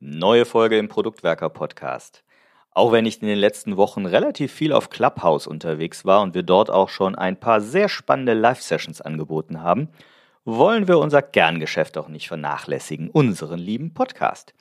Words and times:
Neue 0.00 0.44
Folge 0.44 0.78
im 0.78 0.86
Produktwerker 0.86 1.48
Podcast. 1.48 2.22
Auch 2.70 2.92
wenn 2.92 3.04
ich 3.04 3.20
in 3.20 3.26
den 3.26 3.36
letzten 3.36 3.76
Wochen 3.76 4.06
relativ 4.06 4.52
viel 4.52 4.72
auf 4.72 4.90
Clubhouse 4.90 5.48
unterwegs 5.48 6.04
war 6.04 6.22
und 6.22 6.36
wir 6.36 6.44
dort 6.44 6.70
auch 6.70 6.88
schon 6.88 7.16
ein 7.16 7.40
paar 7.40 7.60
sehr 7.60 7.88
spannende 7.88 8.34
Live-Sessions 8.34 9.00
angeboten 9.00 9.60
haben, 9.60 9.88
wollen 10.44 10.86
wir 10.86 11.00
unser 11.00 11.20
Kerngeschäft 11.20 11.98
auch 11.98 12.06
nicht 12.06 12.28
vernachlässigen, 12.28 13.10
unseren 13.10 13.58
lieben 13.58 13.92
Podcast. 13.92 14.54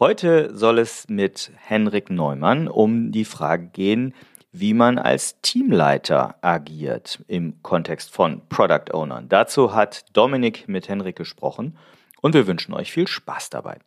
Heute 0.00 0.52
soll 0.56 0.80
es 0.80 1.08
mit 1.08 1.52
Henrik 1.56 2.10
Neumann 2.10 2.66
um 2.66 3.12
die 3.12 3.24
Frage 3.24 3.68
gehen, 3.68 4.12
wie 4.50 4.74
man 4.74 4.98
als 4.98 5.40
Teamleiter 5.40 6.34
agiert 6.40 7.22
im 7.28 7.62
Kontext 7.62 8.12
von 8.12 8.42
Product 8.48 8.92
Ownern. 8.92 9.28
Dazu 9.28 9.72
hat 9.72 10.04
Dominik 10.14 10.66
mit 10.66 10.88
Henrik 10.88 11.14
gesprochen 11.14 11.78
und 12.20 12.34
wir 12.34 12.48
wünschen 12.48 12.74
euch 12.74 12.90
viel 12.90 13.06
Spaß 13.06 13.50
dabei. 13.50 13.78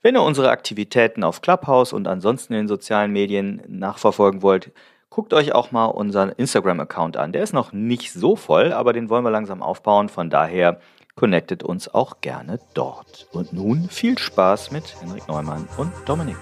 Wenn 0.00 0.14
ihr 0.14 0.22
unsere 0.22 0.50
Aktivitäten 0.50 1.24
auf 1.24 1.42
Clubhouse 1.42 1.92
und 1.92 2.06
ansonsten 2.06 2.52
in 2.52 2.60
den 2.60 2.68
sozialen 2.68 3.12
Medien 3.12 3.62
nachverfolgen 3.66 4.42
wollt, 4.42 4.70
guckt 5.10 5.34
euch 5.34 5.52
auch 5.52 5.72
mal 5.72 5.86
unseren 5.86 6.30
Instagram-Account 6.30 7.16
an. 7.16 7.32
Der 7.32 7.42
ist 7.42 7.52
noch 7.52 7.72
nicht 7.72 8.12
so 8.12 8.36
voll, 8.36 8.72
aber 8.72 8.92
den 8.92 9.10
wollen 9.10 9.24
wir 9.24 9.32
langsam 9.32 9.60
aufbauen. 9.60 10.08
Von 10.08 10.30
daher 10.30 10.80
connectet 11.16 11.64
uns 11.64 11.92
auch 11.92 12.20
gerne 12.20 12.60
dort. 12.74 13.26
Und 13.32 13.52
nun 13.52 13.88
viel 13.88 14.16
Spaß 14.16 14.70
mit 14.70 14.94
Henrik 15.00 15.26
Neumann 15.26 15.68
und 15.76 15.92
Dominik. 16.06 16.36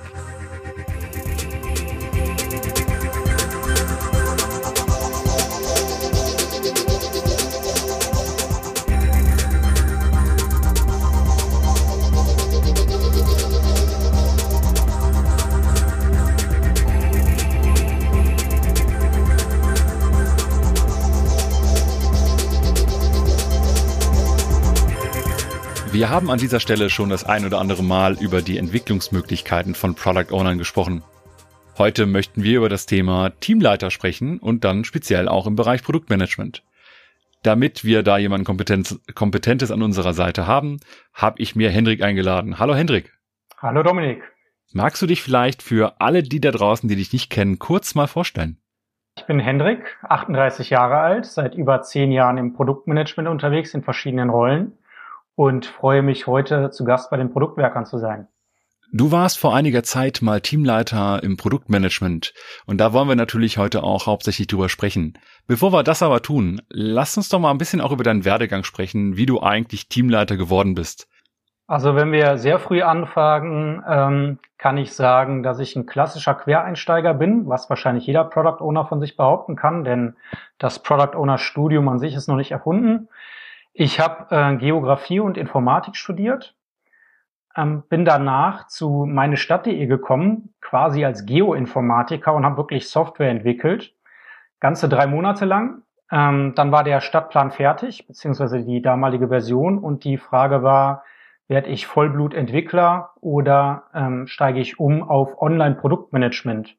Wir 26.07 26.13
haben 26.13 26.31
an 26.31 26.39
dieser 26.39 26.61
Stelle 26.61 26.89
schon 26.89 27.09
das 27.09 27.25
ein 27.25 27.45
oder 27.45 27.59
andere 27.59 27.83
Mal 27.83 28.17
über 28.21 28.41
die 28.41 28.59
Entwicklungsmöglichkeiten 28.59 29.75
von 29.75 29.97
Product 29.97 30.31
Ownern 30.31 30.57
gesprochen. 30.57 31.03
Heute 31.79 32.07
möchten 32.07 32.45
wir 32.45 32.59
über 32.59 32.69
das 32.69 32.87
Thema 32.87 33.31
Teamleiter 33.41 33.91
sprechen 33.91 34.39
und 34.39 34.63
dann 34.63 34.85
speziell 34.85 35.27
auch 35.27 35.49
im 35.49 35.57
Bereich 35.57 35.83
Produktmanagement. 35.83 36.63
Damit 37.43 37.85
wir 37.85 38.05
da 38.05 38.19
jemanden 38.19 38.45
Kompetenz, 38.45 39.01
Kompetentes 39.17 39.73
an 39.73 39.83
unserer 39.83 40.15
Seite 40.15 40.47
haben, 40.47 40.79
habe 41.13 41.43
ich 41.43 41.57
mir 41.57 41.71
Hendrik 41.71 42.05
eingeladen. 42.05 42.61
Hallo 42.61 42.77
Hendrik. 42.77 43.13
Hallo 43.61 43.83
Dominik. 43.83 44.23
Magst 44.73 45.03
du 45.03 45.07
dich 45.07 45.21
vielleicht 45.23 45.61
für 45.61 46.01
alle 46.01 46.23
die 46.23 46.41
da 46.41 46.53
draußen, 46.53 46.89
die 46.89 46.95
dich 46.95 47.13
nicht 47.13 47.31
kennen, 47.31 47.59
kurz 47.59 47.97
mal 47.97 48.07
vorstellen? 48.07 48.59
Ich 49.19 49.25
bin 49.25 49.41
Hendrik, 49.41 49.97
38 50.05 50.71
Jahre 50.71 50.99
alt, 50.99 51.27
seit 51.27 51.57
über 51.57 51.83
zehn 51.83 52.13
Jahren 52.13 52.39
im 52.39 52.53
Produktmanagement 52.53 53.29
unterwegs 53.29 53.75
in 53.75 53.83
verschiedenen 53.83 54.31
Rollen 54.31 54.79
und 55.37 55.67
freue 55.67 56.03
mich 56.03 56.27
heute 56.27 56.71
zu 56.71 56.85
Gast 56.85 57.11
bei 57.11 57.17
den 57.17 57.31
Produktwerkern 57.31 57.87
zu 57.87 57.99
sein. 57.99 58.27
Du 58.93 59.11
warst 59.11 59.39
vor 59.39 59.55
einiger 59.55 59.83
Zeit 59.83 60.23
mal 60.23 60.41
Teamleiter 60.41 61.23
im 61.23 61.37
Produktmanagement 61.37 62.33
und 62.67 62.81
da 62.81 62.93
wollen 62.93 63.09
wir 63.09 63.17
natürlich 63.17 63.59
heute 63.59 63.83
auch 63.83 64.07
hauptsächlich 64.07 64.47
drüber 64.47 64.69
sprechen. 64.69 65.19
Bevor 65.47 65.73
wir 65.73 65.83
das 65.83 66.03
aber 66.03 66.23
tun, 66.23 66.63
lass 66.69 67.17
uns 67.17 67.29
doch 67.29 67.41
mal 67.41 67.51
ein 67.51 67.59
bisschen 67.59 67.81
auch 67.81 67.93
über 67.93 68.05
deinen 68.05 68.25
Werdegang 68.25 68.65
sprechen, 68.65 69.17
wie 69.17 69.27
du 69.27 69.41
eigentlich 69.41 69.89
Teamleiter 69.89 70.37
geworden 70.37 70.75
bist. 70.75 71.09
Also 71.67 71.97
wenn 71.97 72.13
wir 72.13 72.39
sehr 72.39 72.61
früh 72.61 72.83
anfangen, 72.83 73.83
ähm, 73.89 74.39
kann 74.57 74.77
ich 74.77 74.93
sagen, 74.93 75.43
dass 75.43 75.59
ich 75.59 75.75
ein 75.75 75.87
klassischer 75.87 76.35
Quereinsteiger 76.35 77.13
bin, 77.13 77.49
was 77.49 77.69
wahrscheinlich 77.69 78.07
jeder 78.07 78.23
Product 78.23 78.61
Owner 78.61 78.87
von 78.87 79.01
sich 79.01 79.17
behaupten 79.17 79.57
kann, 79.57 79.83
denn 79.83 80.17
das 80.59 80.79
Product 80.79 81.17
Owner 81.17 81.39
Studium 81.39 81.89
an 81.89 81.99
sich 81.99 82.15
ist 82.15 82.29
noch 82.29 82.37
nicht 82.37 82.53
erfunden. 82.53 83.09
Ich 83.79 84.01
habe 84.01 84.35
äh, 84.35 84.57
Geografie 84.57 85.21
und 85.21 85.37
Informatik 85.37 85.97
studiert, 85.97 86.57
ähm, 87.55 87.83
bin 87.91 88.07
danach 88.07 88.69
zu 88.69 89.05
meine 89.07 89.37
Stadt.de 89.37 89.85
gekommen, 89.85 90.55
quasi 90.63 91.05
als 91.05 91.27
Geoinformatiker 91.27 92.33
und 92.33 92.47
habe 92.47 92.57
wirklich 92.57 92.89
Software 92.89 93.29
entwickelt, 93.29 93.95
ganze 94.61 94.89
drei 94.89 95.07
Monate 95.07 95.45
lang. 95.45 95.83
Ähm, 96.11 96.55
dann 96.57 96.73
war 96.73 96.85
der 96.85 97.03
Stadtplan 97.03 97.51
fertig, 97.51 98.07
beziehungsweise 98.07 98.65
die 98.65 98.81
damalige 98.81 99.29
Version 99.29 99.79
und 99.79 100.05
die 100.05 100.17
Frage 100.17 100.63
war, 100.63 101.05
werde 101.47 101.69
ich 101.69 101.87
Vollblutentwickler 101.87 103.11
oder 103.21 103.85
ähm, 103.93 104.27
steige 104.27 104.61
ich 104.61 104.81
um 104.81 105.03
auf 105.03 105.43
Online-Produktmanagement? 105.43 106.79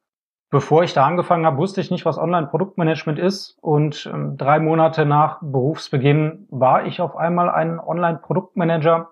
Bevor 0.50 0.84
ich 0.84 0.94
da 0.94 1.06
angefangen 1.06 1.46
habe, 1.46 1.58
wusste 1.58 1.82
ich 1.82 1.92
nicht, 1.92 2.06
was 2.06 2.18
Online-Produktmanagement 2.18 3.20
ist. 3.20 3.58
Und 3.62 4.10
ähm, 4.14 4.38
drei 4.38 4.60
Monate 4.60 5.06
nach 5.06 5.40
Berufsbeginn 5.42 6.48
war 6.50 6.86
ich 6.86 7.02
auf 7.02 7.18
einmal 7.18 7.50
ein 7.50 7.80
Online-Produktmanager. 7.80 9.10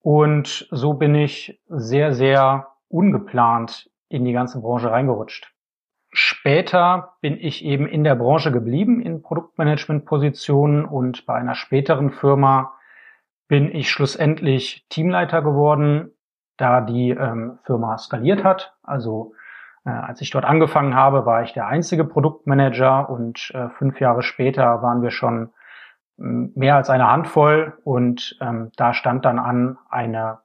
Und 0.00 0.68
so 0.70 0.94
bin 0.94 1.14
ich 1.16 1.60
sehr, 1.68 2.12
sehr 2.12 2.68
ungeplant 2.88 3.90
in 4.08 4.24
die 4.24 4.32
ganze 4.32 4.60
Branche 4.60 4.90
reingerutscht. 4.90 5.52
Später 6.12 7.14
bin 7.20 7.36
ich 7.40 7.64
eben 7.64 7.88
in 7.88 8.04
der 8.04 8.14
Branche 8.14 8.52
geblieben, 8.52 9.00
in 9.00 9.22
Produktmanagement-Positionen 9.22 10.84
und 10.84 11.26
bei 11.26 11.34
einer 11.34 11.56
späteren 11.56 12.12
Firma 12.12 12.74
bin 13.48 13.74
ich 13.74 13.90
schlussendlich 13.90 14.86
Teamleiter 14.88 15.42
geworden, 15.42 16.12
da 16.56 16.80
die 16.80 17.10
ähm, 17.10 17.58
Firma 17.64 17.98
skaliert 17.98 18.44
hat. 18.44 18.76
Also 18.84 19.32
als 19.90 20.20
ich 20.20 20.30
dort 20.30 20.44
angefangen 20.44 20.94
habe, 20.94 21.26
war 21.26 21.42
ich 21.42 21.52
der 21.52 21.66
einzige 21.66 22.04
Produktmanager 22.04 23.08
und 23.10 23.50
äh, 23.54 23.68
fünf 23.70 24.00
Jahre 24.00 24.22
später 24.22 24.82
waren 24.82 25.02
wir 25.02 25.10
schon 25.10 25.50
ähm, 26.18 26.52
mehr 26.54 26.76
als 26.76 26.90
eine 26.90 27.10
Handvoll 27.10 27.76
und 27.84 28.36
ähm, 28.40 28.70
da 28.76 28.94
stand 28.94 29.24
dann 29.24 29.38
an, 29.38 29.78
eine 29.90 30.38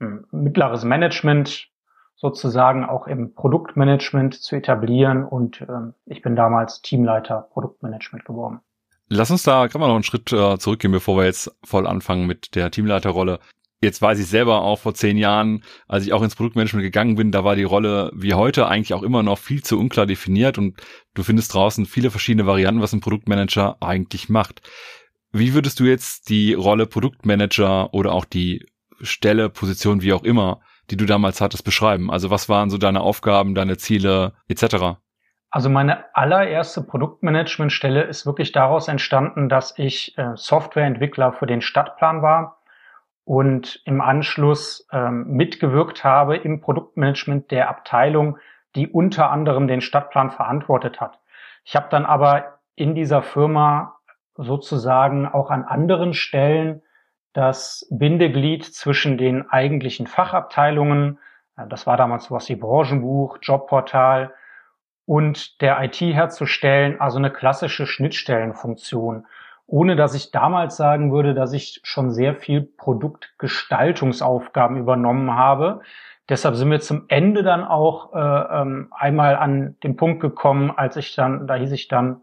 ähm, 0.00 0.26
mittleres 0.30 0.84
Management 0.84 1.68
sozusagen 2.16 2.84
auch 2.84 3.06
im 3.06 3.34
Produktmanagement 3.34 4.34
zu 4.34 4.56
etablieren 4.56 5.24
und 5.24 5.60
ähm, 5.62 5.94
ich 6.06 6.22
bin 6.22 6.34
damals 6.34 6.80
Teamleiter 6.82 7.48
Produktmanagement 7.52 8.24
geworden. 8.24 8.60
Lass 9.08 9.30
uns 9.30 9.44
da 9.44 9.66
gerade 9.66 9.78
mal 9.78 9.86
noch 9.86 9.94
einen 9.94 10.02
Schritt 10.02 10.32
äh, 10.32 10.58
zurückgehen, 10.58 10.92
bevor 10.92 11.16
wir 11.18 11.26
jetzt 11.26 11.54
voll 11.62 11.86
anfangen 11.86 12.26
mit 12.26 12.56
der 12.56 12.70
Teamleiterrolle. 12.70 13.38
Jetzt 13.82 14.00
weiß 14.00 14.18
ich 14.18 14.26
selber 14.26 14.62
auch 14.62 14.78
vor 14.78 14.94
zehn 14.94 15.18
Jahren, 15.18 15.62
als 15.86 16.06
ich 16.06 16.14
auch 16.14 16.22
ins 16.22 16.34
Produktmanagement 16.34 16.82
gegangen 16.82 17.16
bin, 17.16 17.30
da 17.30 17.44
war 17.44 17.56
die 17.56 17.64
Rolle 17.64 18.10
wie 18.14 18.32
heute 18.32 18.68
eigentlich 18.68 18.94
auch 18.94 19.02
immer 19.02 19.22
noch 19.22 19.38
viel 19.38 19.62
zu 19.62 19.78
unklar 19.78 20.06
definiert 20.06 20.56
und 20.56 20.80
du 21.14 21.22
findest 21.22 21.52
draußen 21.52 21.84
viele 21.84 22.10
verschiedene 22.10 22.46
Varianten, 22.46 22.80
was 22.80 22.94
ein 22.94 23.00
Produktmanager 23.00 23.76
eigentlich 23.80 24.30
macht. 24.30 24.62
Wie 25.30 25.52
würdest 25.52 25.78
du 25.78 25.84
jetzt 25.84 26.30
die 26.30 26.54
Rolle 26.54 26.86
Produktmanager 26.86 27.92
oder 27.92 28.12
auch 28.12 28.24
die 28.24 28.64
Stelle, 29.02 29.50
Position, 29.50 30.00
wie 30.00 30.14
auch 30.14 30.24
immer, 30.24 30.60
die 30.90 30.96
du 30.96 31.04
damals 31.04 31.42
hattest, 31.42 31.64
beschreiben? 31.64 32.10
Also 32.10 32.30
was 32.30 32.48
waren 32.48 32.70
so 32.70 32.78
deine 32.78 33.02
Aufgaben, 33.02 33.54
deine 33.54 33.76
Ziele 33.76 34.32
etc.? 34.48 34.96
Also 35.50 35.68
meine 35.68 36.14
allererste 36.14 36.82
Produktmanagementstelle 36.82 38.02
ist 38.04 38.24
wirklich 38.24 38.52
daraus 38.52 38.88
entstanden, 38.88 39.50
dass 39.50 39.74
ich 39.76 40.16
äh, 40.16 40.30
Softwareentwickler 40.34 41.32
für 41.32 41.46
den 41.46 41.60
Stadtplan 41.60 42.22
war 42.22 42.55
und 43.26 43.82
im 43.84 44.00
Anschluss 44.00 44.86
ähm, 44.92 45.26
mitgewirkt 45.26 46.04
habe 46.04 46.36
im 46.36 46.60
Produktmanagement 46.60 47.50
der 47.50 47.68
Abteilung, 47.68 48.38
die 48.76 48.86
unter 48.88 49.32
anderem 49.32 49.66
den 49.66 49.80
Stadtplan 49.80 50.30
verantwortet 50.30 51.00
hat. 51.00 51.18
Ich 51.64 51.74
habe 51.74 51.88
dann 51.90 52.06
aber 52.06 52.60
in 52.76 52.94
dieser 52.94 53.22
Firma 53.22 53.96
sozusagen 54.36 55.26
auch 55.26 55.50
an 55.50 55.64
anderen 55.64 56.14
Stellen 56.14 56.82
das 57.32 57.88
Bindeglied 57.90 58.64
zwischen 58.64 59.18
den 59.18 59.50
eigentlichen 59.50 60.06
Fachabteilungen, 60.06 61.18
äh, 61.56 61.66
das 61.66 61.84
war 61.84 61.96
damals 61.96 62.26
sowas 62.26 62.48
wie 62.48 62.54
Branchenbuch, 62.54 63.38
Jobportal 63.42 64.32
und 65.04 65.60
der 65.60 65.82
IT 65.82 66.00
herzustellen, 66.00 67.00
also 67.00 67.18
eine 67.18 67.32
klassische 67.32 67.88
Schnittstellenfunktion 67.88 69.26
ohne 69.66 69.96
dass 69.96 70.14
ich 70.14 70.30
damals 70.30 70.76
sagen 70.76 71.12
würde, 71.12 71.34
dass 71.34 71.52
ich 71.52 71.80
schon 71.82 72.10
sehr 72.10 72.34
viel 72.34 72.62
Produktgestaltungsaufgaben 72.62 74.76
übernommen 74.76 75.34
habe. 75.34 75.80
Deshalb 76.28 76.56
sind 76.56 76.70
wir 76.70 76.80
zum 76.80 77.04
Ende 77.08 77.42
dann 77.42 77.64
auch 77.64 78.14
äh, 78.14 78.60
ähm, 78.60 78.88
einmal 78.90 79.36
an 79.36 79.76
den 79.82 79.96
Punkt 79.96 80.20
gekommen, 80.20 80.70
als 80.70 80.96
ich 80.96 81.14
dann, 81.14 81.46
da 81.46 81.54
hieß 81.54 81.72
ich 81.72 81.88
dann 81.88 82.20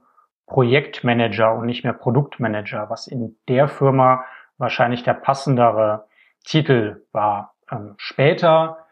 Projektmanager 0.48 1.54
und 1.54 1.66
nicht 1.66 1.84
mehr 1.84 1.94
Produktmanager, 1.94 2.90
was 2.90 3.08
in 3.08 3.38
der 3.48 3.68
Firma 3.68 4.26
wahrscheinlich 4.58 5.04
der 5.04 5.14
passendere 5.14 6.06
Titel 6.46 7.06
war. 7.12 7.56
Ähm, 7.72 7.96
später 7.98 8.86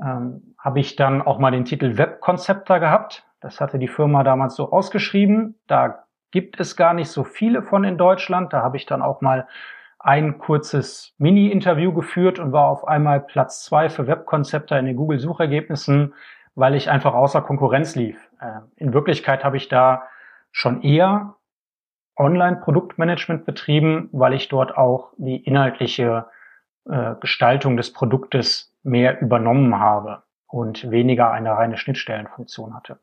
ähm, 0.00 0.54
habe 0.58 0.80
ich 0.80 0.96
dann 0.96 1.22
auch 1.22 1.38
mal 1.38 1.50
den 1.50 1.64
Titel 1.64 1.98
Webkonzepter 1.98 2.80
gehabt. 2.80 3.24
Das 3.40 3.60
hatte 3.60 3.78
die 3.78 3.88
Firma 3.88 4.24
damals 4.24 4.56
so 4.56 4.70
ausgeschrieben. 4.70 5.60
Da 5.66 6.04
gibt 6.32 6.58
es 6.58 6.76
gar 6.76 6.94
nicht 6.94 7.10
so 7.10 7.22
viele 7.22 7.62
von 7.62 7.84
in 7.84 7.96
Deutschland. 7.96 8.52
Da 8.52 8.62
habe 8.62 8.76
ich 8.76 8.86
dann 8.86 9.02
auch 9.02 9.20
mal 9.20 9.46
ein 10.00 10.38
kurzes 10.38 11.14
Mini-Interview 11.18 11.92
geführt 11.92 12.40
und 12.40 12.50
war 12.50 12.68
auf 12.68 12.88
einmal 12.88 13.20
Platz 13.20 13.64
zwei 13.64 13.88
für 13.88 14.08
Webkonzepte 14.08 14.74
in 14.74 14.86
den 14.86 14.96
Google-Suchergebnissen, 14.96 16.14
weil 16.56 16.74
ich 16.74 16.90
einfach 16.90 17.14
außer 17.14 17.40
Konkurrenz 17.40 17.94
lief. 17.94 18.18
Äh, 18.40 18.60
in 18.76 18.92
Wirklichkeit 18.92 19.44
habe 19.44 19.56
ich 19.56 19.68
da 19.68 20.02
schon 20.50 20.82
eher 20.82 21.36
Online-Produktmanagement 22.16 23.46
betrieben, 23.46 24.08
weil 24.12 24.34
ich 24.34 24.48
dort 24.48 24.76
auch 24.76 25.12
die 25.16 25.36
inhaltliche 25.36 26.26
äh, 26.88 27.14
Gestaltung 27.20 27.76
des 27.76 27.92
Produktes 27.92 28.74
mehr 28.82 29.20
übernommen 29.20 29.78
habe 29.78 30.22
und 30.46 30.90
weniger 30.90 31.30
eine 31.30 31.52
reine 31.52 31.76
Schnittstellenfunktion 31.76 32.74
hatte. 32.74 32.98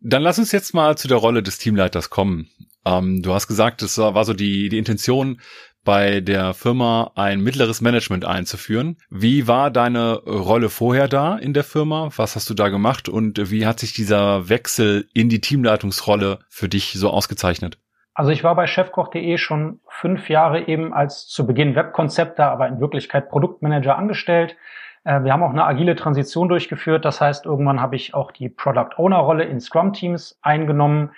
Dann 0.00 0.22
lass 0.22 0.38
uns 0.38 0.52
jetzt 0.52 0.74
mal 0.74 0.96
zu 0.96 1.08
der 1.08 1.18
Rolle 1.18 1.42
des 1.42 1.58
Teamleiters 1.58 2.10
kommen. 2.10 2.48
Ähm, 2.84 3.22
du 3.22 3.34
hast 3.34 3.46
gesagt, 3.48 3.82
es 3.82 3.98
war 3.98 4.24
so 4.24 4.32
die, 4.32 4.68
die 4.68 4.78
Intention, 4.78 5.40
bei 5.84 6.20
der 6.20 6.52
Firma 6.54 7.12
ein 7.14 7.40
mittleres 7.40 7.80
Management 7.80 8.24
einzuführen. 8.24 8.98
Wie 9.08 9.48
war 9.48 9.70
deine 9.70 10.14
Rolle 10.24 10.68
vorher 10.68 11.08
da 11.08 11.36
in 11.36 11.54
der 11.54 11.64
Firma? 11.64 12.10
Was 12.16 12.36
hast 12.36 12.50
du 12.50 12.54
da 12.54 12.68
gemacht 12.68 13.08
und 13.08 13.50
wie 13.50 13.66
hat 13.66 13.80
sich 13.80 13.94
dieser 13.94 14.48
Wechsel 14.48 15.08
in 15.14 15.28
die 15.28 15.40
Teamleitungsrolle 15.40 16.40
für 16.48 16.68
dich 16.68 16.92
so 16.92 17.10
ausgezeichnet? 17.10 17.78
Also 18.12 18.32
ich 18.32 18.44
war 18.44 18.54
bei 18.56 18.66
chefkoch.de 18.66 19.38
schon 19.38 19.80
fünf 19.88 20.28
Jahre 20.28 20.68
eben 20.68 20.92
als 20.92 21.26
zu 21.26 21.46
Beginn 21.46 21.74
Webkonzepter, 21.74 22.50
aber 22.50 22.68
in 22.68 22.80
Wirklichkeit 22.80 23.30
Produktmanager 23.30 23.96
angestellt. 23.96 24.56
Äh, 25.04 25.22
wir 25.22 25.32
haben 25.32 25.42
auch 25.42 25.50
eine 25.50 25.64
agile 25.64 25.96
Transition 25.96 26.48
durchgeführt. 26.48 27.04
Das 27.04 27.20
heißt, 27.20 27.46
irgendwann 27.46 27.80
habe 27.80 27.96
ich 27.96 28.14
auch 28.14 28.32
die 28.32 28.48
Product 28.48 28.96
Owner 28.96 29.18
Rolle 29.18 29.44
in 29.44 29.60
Scrum 29.60 29.92
Teams 29.92 30.38
eingenommen. 30.42 31.10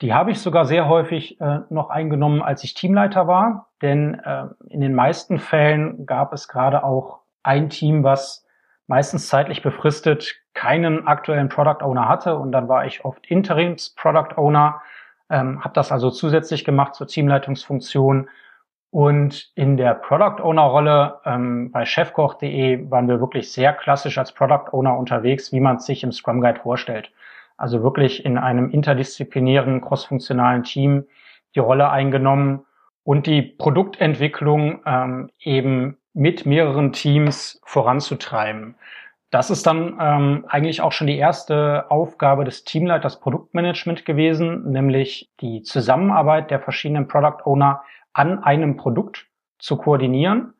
Die 0.00 0.14
habe 0.14 0.30
ich 0.30 0.40
sogar 0.40 0.64
sehr 0.64 0.88
häufig 0.88 1.40
äh, 1.40 1.60
noch 1.70 1.90
eingenommen, 1.90 2.40
als 2.40 2.62
ich 2.62 2.74
Teamleiter 2.74 3.26
war, 3.26 3.68
denn 3.82 4.14
äh, 4.14 4.44
in 4.68 4.80
den 4.80 4.94
meisten 4.94 5.38
Fällen 5.38 6.06
gab 6.06 6.32
es 6.32 6.46
gerade 6.46 6.84
auch 6.84 7.20
ein 7.42 7.68
Team, 7.68 8.04
was 8.04 8.46
meistens 8.86 9.28
zeitlich 9.28 9.62
befristet 9.62 10.36
keinen 10.54 11.06
aktuellen 11.06 11.48
Product 11.48 11.82
Owner 11.82 12.08
hatte 12.08 12.36
und 12.36 12.52
dann 12.52 12.68
war 12.68 12.86
ich 12.86 13.04
oft 13.04 13.26
Interims 13.26 13.90
Product 13.90 14.36
Owner, 14.36 14.80
ähm, 15.30 15.62
habe 15.62 15.74
das 15.74 15.92
also 15.92 16.10
zusätzlich 16.10 16.64
gemacht 16.64 16.94
zur 16.94 17.06
Teamleitungsfunktion 17.06 18.28
und 18.90 19.50
in 19.54 19.76
der 19.76 19.94
Product 19.94 20.42
Owner 20.42 20.62
Rolle 20.62 21.20
ähm, 21.24 21.70
bei 21.70 21.84
chefkoch.de 21.84 22.90
waren 22.90 23.08
wir 23.08 23.20
wirklich 23.20 23.52
sehr 23.52 23.72
klassisch 23.74 24.16
als 24.16 24.32
Product 24.32 24.72
Owner 24.72 24.96
unterwegs, 24.96 25.52
wie 25.52 25.60
man 25.60 25.76
es 25.76 25.86
sich 25.86 26.02
im 26.02 26.12
Scrum 26.12 26.40
Guide 26.40 26.60
vorstellt. 26.60 27.10
Also 27.58 27.82
wirklich 27.82 28.24
in 28.24 28.38
einem 28.38 28.70
interdisziplinären, 28.70 29.80
crossfunktionalen 29.80 30.62
Team 30.62 31.04
die 31.54 31.60
Rolle 31.60 31.90
eingenommen 31.90 32.64
und 33.04 33.26
die 33.26 33.42
Produktentwicklung 33.42 34.80
ähm, 34.86 35.30
eben 35.40 35.98
mit 36.14 36.46
mehreren 36.46 36.92
Teams 36.92 37.60
voranzutreiben. 37.64 38.74
Das 39.30 39.50
ist 39.50 39.66
dann 39.66 39.98
ähm, 40.00 40.46
eigentlich 40.48 40.80
auch 40.80 40.92
schon 40.92 41.06
die 41.06 41.18
erste 41.18 41.90
Aufgabe 41.90 42.44
des 42.44 42.64
Teamleiters 42.64 43.20
Produktmanagement 43.20 44.06
gewesen, 44.06 44.70
nämlich 44.70 45.28
die 45.40 45.62
Zusammenarbeit 45.62 46.50
der 46.50 46.60
verschiedenen 46.60 47.08
Product 47.08 47.44
Owner 47.44 47.82
an 48.18 48.42
einem 48.42 48.76
Produkt 48.76 49.26
zu 49.58 49.76
koordinieren. 49.76 50.54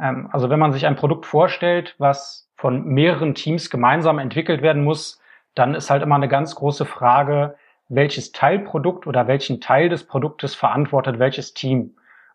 Ähm, 0.00 0.28
also 0.32 0.50
wenn 0.50 0.58
man 0.58 0.72
sich 0.72 0.86
ein 0.86 0.96
Produkt 0.96 1.26
vorstellt, 1.26 1.94
was 1.98 2.50
von 2.56 2.84
mehreren 2.86 3.34
Teams 3.34 3.70
gemeinsam 3.70 4.18
entwickelt 4.18 4.62
werden 4.62 4.84
muss, 4.84 5.20
dann 5.54 5.74
ist 5.74 5.90
halt 5.90 6.02
immer 6.02 6.16
eine 6.16 6.28
ganz 6.28 6.54
große 6.54 6.84
Frage, 6.84 7.56
welches 7.88 8.32
Teilprodukt 8.32 9.06
oder 9.06 9.26
welchen 9.26 9.60
Teil 9.60 9.88
des 9.88 10.06
Produktes 10.06 10.54
verantwortet 10.54 11.18
welches 11.18 11.54
Team 11.54 11.94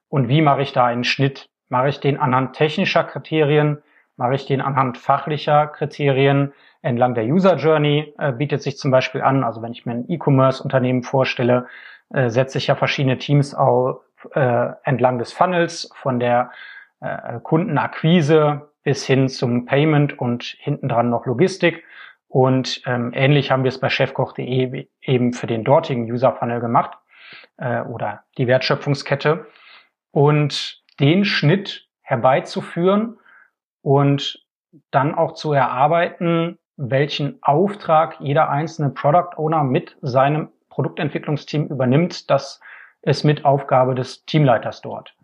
und 0.10 0.28
wie 0.28 0.42
mache 0.42 0.62
ich 0.62 0.74
da 0.74 0.86
einen 0.86 1.04
Schnitt? 1.04 1.50
Mache 1.70 1.90
ich 1.90 2.00
den 2.00 2.18
anhand 2.18 2.56
technischer 2.56 3.04
Kriterien? 3.04 3.82
Mache 4.18 4.36
ich 4.36 4.46
den 4.46 4.60
anhand 4.60 4.98
fachlicher 4.98 5.68
Kriterien? 5.68 6.52
Entlang 6.82 7.14
der 7.14 7.26
User 7.26 7.56
Journey 7.58 8.14
äh, 8.18 8.32
bietet 8.32 8.62
sich 8.62 8.78
zum 8.78 8.90
Beispiel 8.92 9.22
an, 9.22 9.44
also 9.44 9.62
wenn 9.62 9.72
ich 9.72 9.86
mir 9.86 9.94
ein 9.94 10.10
E-Commerce-Unternehmen 10.10 11.04
vorstelle, 11.04 11.68
äh, 12.12 12.30
setze 12.30 12.58
ich 12.58 12.68
ja 12.68 12.76
verschiedene 12.76 13.18
Teams 13.18 13.54
auf, 13.54 14.02
äh, 14.34 14.70
entlang 14.84 15.20
des 15.20 15.34
Funnels 15.34 15.90
von 15.96 16.20
der 16.20 16.52
äh, 17.02 17.40
Kundenakquise 17.42 18.70
bis 18.84 19.06
hin 19.06 19.30
zum 19.30 19.66
Payment 19.66 20.18
und 20.18 20.44
hinten 20.60 20.90
dran 20.90 21.10
noch 21.10 21.26
Logistik. 21.26 21.84
Und 22.28 22.82
ähm, 22.86 23.12
ähnlich 23.14 23.52
haben 23.52 23.64
wir 23.64 23.70
es 23.70 23.80
bei 23.80 23.90
chefkoch.de 23.90 24.88
eben 25.02 25.34
für 25.34 25.48
den 25.48 25.64
dortigen 25.64 26.12
User-Funnel 26.12 26.60
gemacht 26.60 26.98
äh, 27.58 27.82
oder 27.82 28.24
die 28.38 28.48
Wertschöpfungskette. 28.48 29.48
Und 30.12 30.84
den 31.00 31.26
Schnitt 31.26 31.88
herbeizuführen 32.02 33.18
und 33.82 34.46
dann 34.92 35.16
auch 35.16 35.34
zu 35.34 35.54
erarbeiten, 35.54 36.58
welchen 36.78 37.40
Auftrag 37.42 38.20
jeder 38.20 38.50
einzelne 38.50 38.90
Product 38.90 39.38
Owner 39.38 39.64
mit 39.64 39.98
seinem 40.02 40.50
Produktentwicklungsteam 40.70 41.68
übernimmt, 41.68 42.30
das 42.30 42.62
ist 43.02 43.24
mit 43.24 43.46
Aufgabe 43.46 43.96
des 43.96 44.26
Teamleiters 44.26 44.82
dort. 44.82 45.16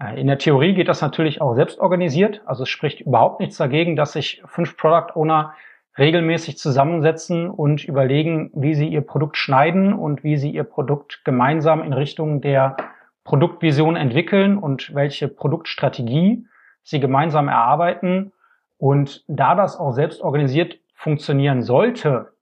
Äh, 0.00 0.20
in 0.20 0.26
der 0.26 0.38
Theorie 0.38 0.74
geht 0.74 0.88
das 0.88 1.00
natürlich 1.00 1.40
auch 1.40 1.54
selbst 1.54 1.78
organisiert. 1.78 2.42
Also 2.46 2.64
es 2.64 2.68
spricht 2.68 3.00
überhaupt 3.00 3.40
nichts 3.40 3.56
dagegen, 3.56 3.96
dass 3.96 4.12
sich 4.12 4.42
fünf 4.46 4.76
Product 4.76 5.14
Owner 5.14 5.54
regelmäßig 5.96 6.58
zusammensetzen 6.58 7.48
und 7.48 7.84
überlegen, 7.84 8.50
wie 8.54 8.74
sie 8.74 8.88
ihr 8.88 9.02
Produkt 9.02 9.36
schneiden 9.36 9.92
und 9.92 10.24
wie 10.24 10.36
sie 10.36 10.50
ihr 10.50 10.64
Produkt 10.64 11.24
gemeinsam 11.24 11.82
in 11.82 11.92
Richtung 11.92 12.40
der 12.40 12.76
Produktvision 13.22 13.96
entwickeln 13.96 14.58
und 14.58 14.94
welche 14.94 15.28
Produktstrategie 15.28 16.46
sie 16.82 17.00
gemeinsam 17.00 17.48
erarbeiten. 17.48 18.32
Und 18.76 19.24
da 19.28 19.54
das 19.54 19.78
auch 19.78 19.92
selbst 19.92 20.20
organisiert 20.20 20.78
funktionieren 20.94 21.62
sollte, 21.62 22.33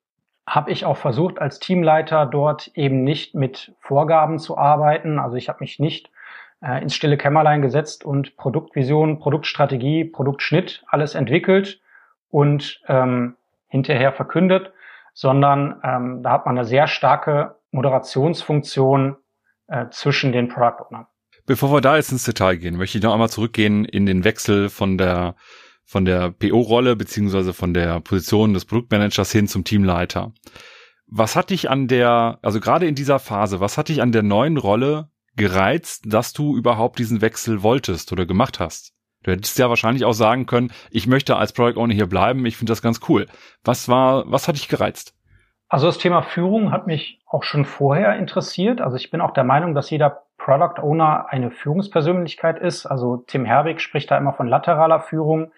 habe 0.47 0.71
ich 0.71 0.85
auch 0.85 0.97
versucht, 0.97 1.41
als 1.41 1.61
Teamleiter 1.61 2.27
dort 2.27 2.69
eben 2.75 3.05
nicht 3.05 3.35
mit 3.35 3.75
Vorgaben 3.81 4.39
zu 4.39 4.59
arbeiten. 4.59 5.19
Also 5.19 5.37
ich 5.37 5.49
habe 5.49 5.61
mich 5.61 5.79
nicht 5.79 6.11
äh, 6.62 6.83
ins 6.83 6.94
stille 6.94 7.17
Kämmerlein 7.17 7.62
gesetzt 7.62 8.05
und 8.05 8.37
Produktvision, 8.37 9.19
Produktstrategie, 9.19 10.05
Produktschnitt 10.05 10.85
alles 10.89 11.15
entwickelt 11.15 11.81
und 12.29 12.81
ähm, 12.89 13.37
hinterher 13.69 14.12
verkündet, 14.12 14.73
sondern 15.15 15.81
ähm, 15.85 16.23
da 16.23 16.33
hat 16.33 16.47
man 16.47 16.59
eine 16.59 16.67
sehr 16.67 16.87
starke 16.87 17.56
Moderationsfunktion 17.71 19.17
äh, 19.69 19.87
zwischen 19.91 20.33
den 20.33 20.49
Product 20.49 20.87
Ownern. 20.89 21.06
Bevor 21.47 21.73
wir 21.73 21.81
da 21.81 21.97
jetzt 21.97 22.12
ins 22.12 22.25
Detail 22.25 22.56
gehen, 22.56 22.77
möchte 22.77 22.99
ich 22.99 23.05
noch 23.05 23.12
einmal 23.12 23.29
zurückgehen 23.29 23.85
in 23.85 24.06
den 24.06 24.25
Wechsel 24.25 24.69
von 24.69 24.97
der 24.97 25.35
von 25.84 26.05
der 26.05 26.31
PO-Rolle 26.31 26.96
beziehungsweise 26.96 27.52
von 27.52 27.75
der 27.75 28.00
Position 28.00 28.55
des 28.55 28.65
Produktmanagers 28.65 29.32
hin 29.32 29.48
zum 29.48 29.65
Teamleiter. 29.65 30.32
Was 31.06 31.36
hat 31.36 31.51
dich 31.51 31.69
an 31.69 31.89
der, 31.89 32.39
also 32.43 32.60
gerade 32.60 32.86
in 32.86 32.94
dieser 32.94 33.19
Phase, 33.19 33.60
was 33.60 33.77
hat 33.77 33.89
dich 33.89 34.01
an 34.01 34.12
der 34.12 34.22
neuen 34.22 34.56
Rolle 34.56 35.10
gereizt, 35.36 36.05
dass 36.06 36.32
du 36.32 36.56
überhaupt 36.56 36.98
diesen 36.98 37.20
Wechsel 37.20 37.62
wolltest 37.62 38.12
oder 38.12 38.24
gemacht 38.24 38.60
hast? 38.60 38.94
Du 39.22 39.31
hättest 39.31 39.58
ja 39.58 39.69
wahrscheinlich 39.69 40.05
auch 40.05 40.15
sagen 40.15 40.46
können, 40.46 40.72
ich 40.91 41.06
möchte 41.06 41.36
als 41.36 41.53
Product 41.53 41.79
Owner 41.79 41.94
hier 41.94 42.06
bleiben, 42.06 42.44
ich 42.46 42.56
finde 42.56 42.72
das 42.72 42.82
ganz 42.82 43.01
cool. 43.08 43.27
Was 43.62 43.89
war, 43.89 44.24
was 44.31 44.48
hat 44.48 44.56
dich 44.56 44.69
gereizt? 44.69 45.15
Also 45.69 45.86
das 45.86 45.98
Thema 45.98 46.22
Führung 46.22 46.70
hat 46.70 46.86
mich 46.86 47.20
auch 47.27 47.44
schon 47.44 47.65
vorher 47.65 48.19
interessiert. 48.19 48.81
Also 48.81 48.96
ich 48.96 49.10
bin 49.10 49.20
auch 49.20 49.32
der 49.32 49.44
Meinung, 49.44 49.74
dass 49.74 49.91
jeder 49.91 50.24
Product 50.44 50.82
Owner 50.82 51.27
eine 51.29 51.53
Führungspersönlichkeit 51.53 52.58
ist. 52.58 52.84
Also 52.84 53.19
Tim 53.29 53.44
Herwig 53.44 53.81
spricht 53.81 54.11
da 54.11 54.19
immer 54.19 54.32
von 54.32 54.49
lateraler 54.49 54.99
Führung, 54.99 55.53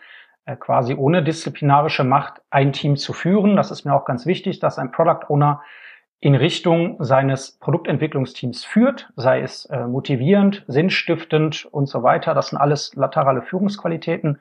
äh, 0.45 0.57
quasi 0.57 0.95
ohne 0.95 1.23
disziplinarische 1.23 2.05
Macht 2.05 2.43
ein 2.51 2.73
Team 2.73 2.97
zu 2.97 3.15
führen. 3.15 3.57
Das 3.57 3.71
ist 3.71 3.87
mir 3.87 3.95
auch 3.95 4.05
ganz 4.05 4.27
wichtig, 4.27 4.61
dass 4.61 4.79
ein 4.79 4.93
Product 4.93 5.29
Owner 5.29 5.63
in 6.21 6.35
Richtung 6.35 7.03
seines 7.03 7.59
Produktentwicklungsteams 7.59 8.65
führt, 8.65 9.11
sei 9.17 9.41
es 9.41 9.65
äh, 9.67 9.87
motivierend, 9.87 10.65
sinnstiftend 10.69 11.65
und 11.65 11.87
so 11.87 12.03
weiter. 12.03 12.35
Das 12.35 12.49
sind 12.49 12.59
alles 12.59 12.95
laterale 12.95 13.41
Führungsqualitäten. 13.41 14.39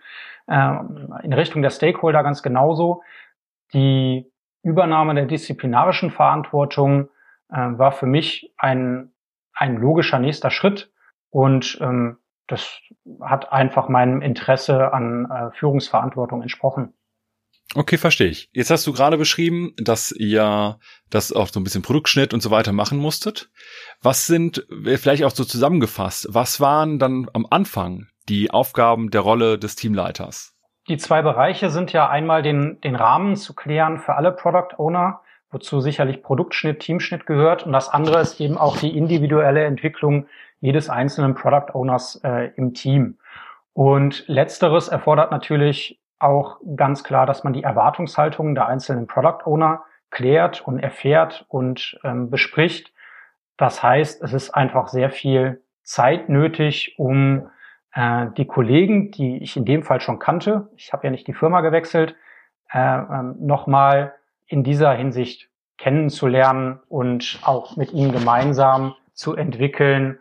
Äh, 0.47 0.73
in 1.23 1.31
Richtung 1.31 1.61
der 1.61 1.69
Stakeholder 1.69 2.21
ganz 2.21 2.43
genauso. 2.43 3.01
Die 3.73 4.29
Übernahme 4.61 5.15
der 5.15 5.25
disziplinarischen 5.25 6.11
Verantwortung 6.11 7.07
äh, 7.49 7.55
war 7.55 7.93
für 7.93 8.07
mich 8.07 8.53
ein, 8.57 9.12
ein 9.53 9.77
logischer 9.77 10.19
nächster 10.19 10.51
Schritt 10.51 10.91
und 11.29 11.77
ähm, 11.81 12.17
das 12.47 12.79
hat 13.21 13.51
einfach 13.51 13.89
meinem 13.89 14.21
Interesse 14.21 14.93
an 14.93 15.25
äh, 15.31 15.57
Führungsverantwortung 15.57 16.41
entsprochen. 16.41 16.93
Okay, 17.75 17.97
verstehe 17.97 18.27
ich. 18.27 18.49
Jetzt 18.51 18.69
hast 18.69 18.85
du 18.85 18.93
gerade 18.93 19.17
beschrieben, 19.17 19.73
dass 19.77 20.11
ihr 20.11 20.77
das 21.09 21.31
auch 21.31 21.47
so 21.47 21.59
ein 21.59 21.63
bisschen 21.63 21.81
Produktschnitt 21.81 22.33
und 22.33 22.41
so 22.41 22.51
weiter 22.51 22.71
machen 22.71 22.99
musstet. 22.99 23.49
Was 24.01 24.27
sind, 24.27 24.67
äh, 24.85 24.97
vielleicht 24.97 25.23
auch 25.23 25.31
so 25.31 25.43
zusammengefasst, 25.43 26.27
was 26.29 26.59
waren 26.59 26.99
dann 26.99 27.29
am 27.33 27.47
Anfang 27.49 28.07
die 28.29 28.51
Aufgaben 28.51 29.09
der 29.09 29.21
Rolle 29.21 29.57
des 29.57 29.75
Teamleiters? 29.75 30.53
Die 30.87 30.97
zwei 30.97 31.21
Bereiche 31.21 31.69
sind 31.69 31.93
ja 31.93 32.09
einmal 32.09 32.43
den, 32.43 32.79
den 32.81 32.95
Rahmen 32.95 33.35
zu 33.37 33.55
klären 33.55 33.99
für 33.99 34.15
alle 34.15 34.33
Product 34.33 34.77
Owner, 34.77 35.21
wozu 35.53 35.79
sicherlich 35.81 36.23
Produktschnitt, 36.23 36.79
Teamschnitt 36.79 37.25
gehört. 37.25 37.65
Und 37.65 37.71
das 37.71 37.89
andere 37.89 38.19
ist 38.19 38.39
eben 38.41 38.57
auch 38.57 38.77
die 38.77 38.97
individuelle 38.97 39.63
Entwicklung 39.63 40.25
jedes 40.59 40.89
einzelnen 40.89 41.35
Product 41.35 41.73
Owners 41.73 42.21
äh, 42.23 42.51
im 42.55 42.73
Team. 42.73 43.17
Und 43.73 44.25
letzteres 44.27 44.87
erfordert 44.87 45.31
natürlich 45.31 45.99
auch 46.19 46.59
ganz 46.75 47.03
klar, 47.03 47.25
dass 47.25 47.43
man 47.43 47.53
die 47.53 47.63
Erwartungshaltungen 47.63 48.55
der 48.55 48.67
einzelnen 48.67 49.07
Product 49.07 49.45
Owner 49.45 49.83
klärt 50.09 50.61
und 50.65 50.79
erfährt 50.79 51.45
und 51.49 51.99
ähm, 52.03 52.29
bespricht. 52.29 52.93
Das 53.57 53.83
heißt, 53.83 54.23
es 54.23 54.33
ist 54.33 54.51
einfach 54.51 54.87
sehr 54.87 55.09
viel 55.09 55.61
Zeit 55.83 56.29
nötig, 56.29 56.95
um 56.97 57.49
äh, 57.93 58.27
die 58.37 58.45
Kollegen, 58.45 59.11
die 59.11 59.37
ich 59.37 59.57
in 59.57 59.65
dem 59.65 59.83
Fall 59.83 60.01
schon 60.01 60.19
kannte, 60.19 60.69
ich 60.77 60.93
habe 60.93 61.05
ja 61.05 61.11
nicht 61.11 61.27
die 61.27 61.33
Firma 61.33 61.61
gewechselt, 61.61 62.15
äh, 62.71 62.79
ähm, 62.79 63.35
nochmal 63.39 64.13
in 64.47 64.63
dieser 64.63 64.93
Hinsicht 64.93 65.49
kennenzulernen 65.77 66.79
und 66.87 67.39
auch 67.43 67.75
mit 67.75 67.93
ihnen 67.93 68.11
gemeinsam 68.11 68.95
zu 69.13 69.35
entwickeln, 69.35 70.19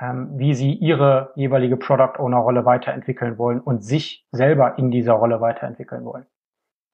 ähm, 0.00 0.30
wie 0.36 0.54
sie 0.54 0.72
ihre 0.72 1.32
jeweilige 1.36 1.76
Product 1.76 2.18
Owner 2.18 2.38
Rolle 2.38 2.64
weiterentwickeln 2.64 3.38
wollen 3.38 3.60
und 3.60 3.84
sich 3.84 4.26
selber 4.32 4.78
in 4.78 4.90
dieser 4.90 5.12
Rolle 5.14 5.40
weiterentwickeln 5.40 6.04
wollen. 6.04 6.26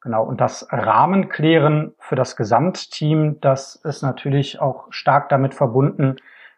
Genau. 0.02 0.24
Und 0.24 0.40
das 0.40 0.66
Rahmenklären 0.70 1.94
für 1.98 2.16
das 2.16 2.36
Gesamtteam, 2.36 3.40
das 3.40 3.76
ist 3.76 4.02
natürlich 4.02 4.60
auch 4.60 4.86
stark 4.90 5.28
damit 5.28 5.54
verbunden, 5.54 6.16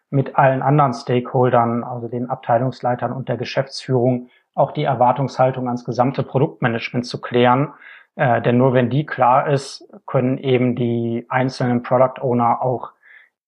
mit 0.09 0.37
allen 0.37 0.61
anderen 0.61 0.93
Stakeholdern, 0.93 1.83
also 1.83 2.07
den 2.07 2.29
Abteilungsleitern 2.29 3.11
und 3.11 3.29
der 3.29 3.37
Geschäftsführung, 3.37 4.29
auch 4.53 4.71
die 4.71 4.83
Erwartungshaltung 4.83 5.67
ans 5.67 5.83
gesamte 5.83 6.23
Produktmanagement 6.23 7.05
zu 7.05 7.19
klären. 7.19 7.73
Äh, 8.15 8.41
denn 8.41 8.57
nur 8.57 8.73
wenn 8.73 8.89
die 8.89 9.05
klar 9.05 9.49
ist, 9.49 9.87
können 10.05 10.37
eben 10.37 10.75
die 10.75 11.25
einzelnen 11.29 11.83
Product 11.83 12.21
Owner 12.21 12.61
auch 12.61 12.91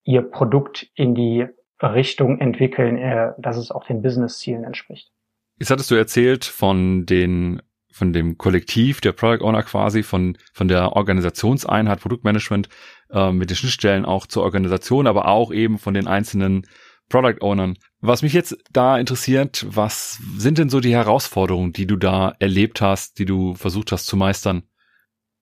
ihr 0.03 0.21
Produkt 0.21 0.87
in 0.95 1.13
die 1.15 1.47
Richtung 1.81 2.39
entwickeln, 2.39 2.97
äh, 2.97 3.33
dass 3.37 3.57
es 3.57 3.71
auch 3.71 3.85
den 3.85 4.01
Business-Zielen 4.01 4.63
entspricht. 4.63 5.11
Jetzt 5.59 5.71
hattest 5.71 5.91
du 5.91 5.95
erzählt 5.95 6.45
von 6.45 7.05
den 7.05 7.61
von 7.95 8.11
dem 8.11 8.37
Kollektiv 8.37 8.99
der 8.99 9.13
Product 9.13 9.41
Owner 9.41 9.63
quasi, 9.63 10.03
von, 10.03 10.37
von 10.51 10.67
der 10.67 10.97
Organisationseinheit 10.97 12.01
Produktmanagement 12.01 12.67
äh, 13.09 13.31
mit 13.31 13.49
den 13.49 13.55
Schnittstellen 13.55 14.03
auch 14.03 14.27
zur 14.27 14.43
Organisation, 14.43 15.07
aber 15.07 15.29
auch 15.29 15.53
eben 15.53 15.77
von 15.77 15.93
den 15.93 16.05
einzelnen 16.05 16.67
Product 17.09 17.41
Ownern. 17.41 17.77
Was 18.01 18.21
mich 18.21 18.33
jetzt 18.33 18.57
da 18.71 18.97
interessiert, 18.97 19.65
was 19.69 20.19
sind 20.37 20.57
denn 20.57 20.69
so 20.69 20.79
die 20.79 20.93
Herausforderungen, 20.93 21.73
die 21.73 21.87
du 21.87 21.95
da 21.95 22.33
erlebt 22.39 22.81
hast, 22.81 23.19
die 23.19 23.25
du 23.25 23.55
versucht 23.55 23.91
hast 23.91 24.07
zu 24.07 24.17
meistern? 24.17 24.63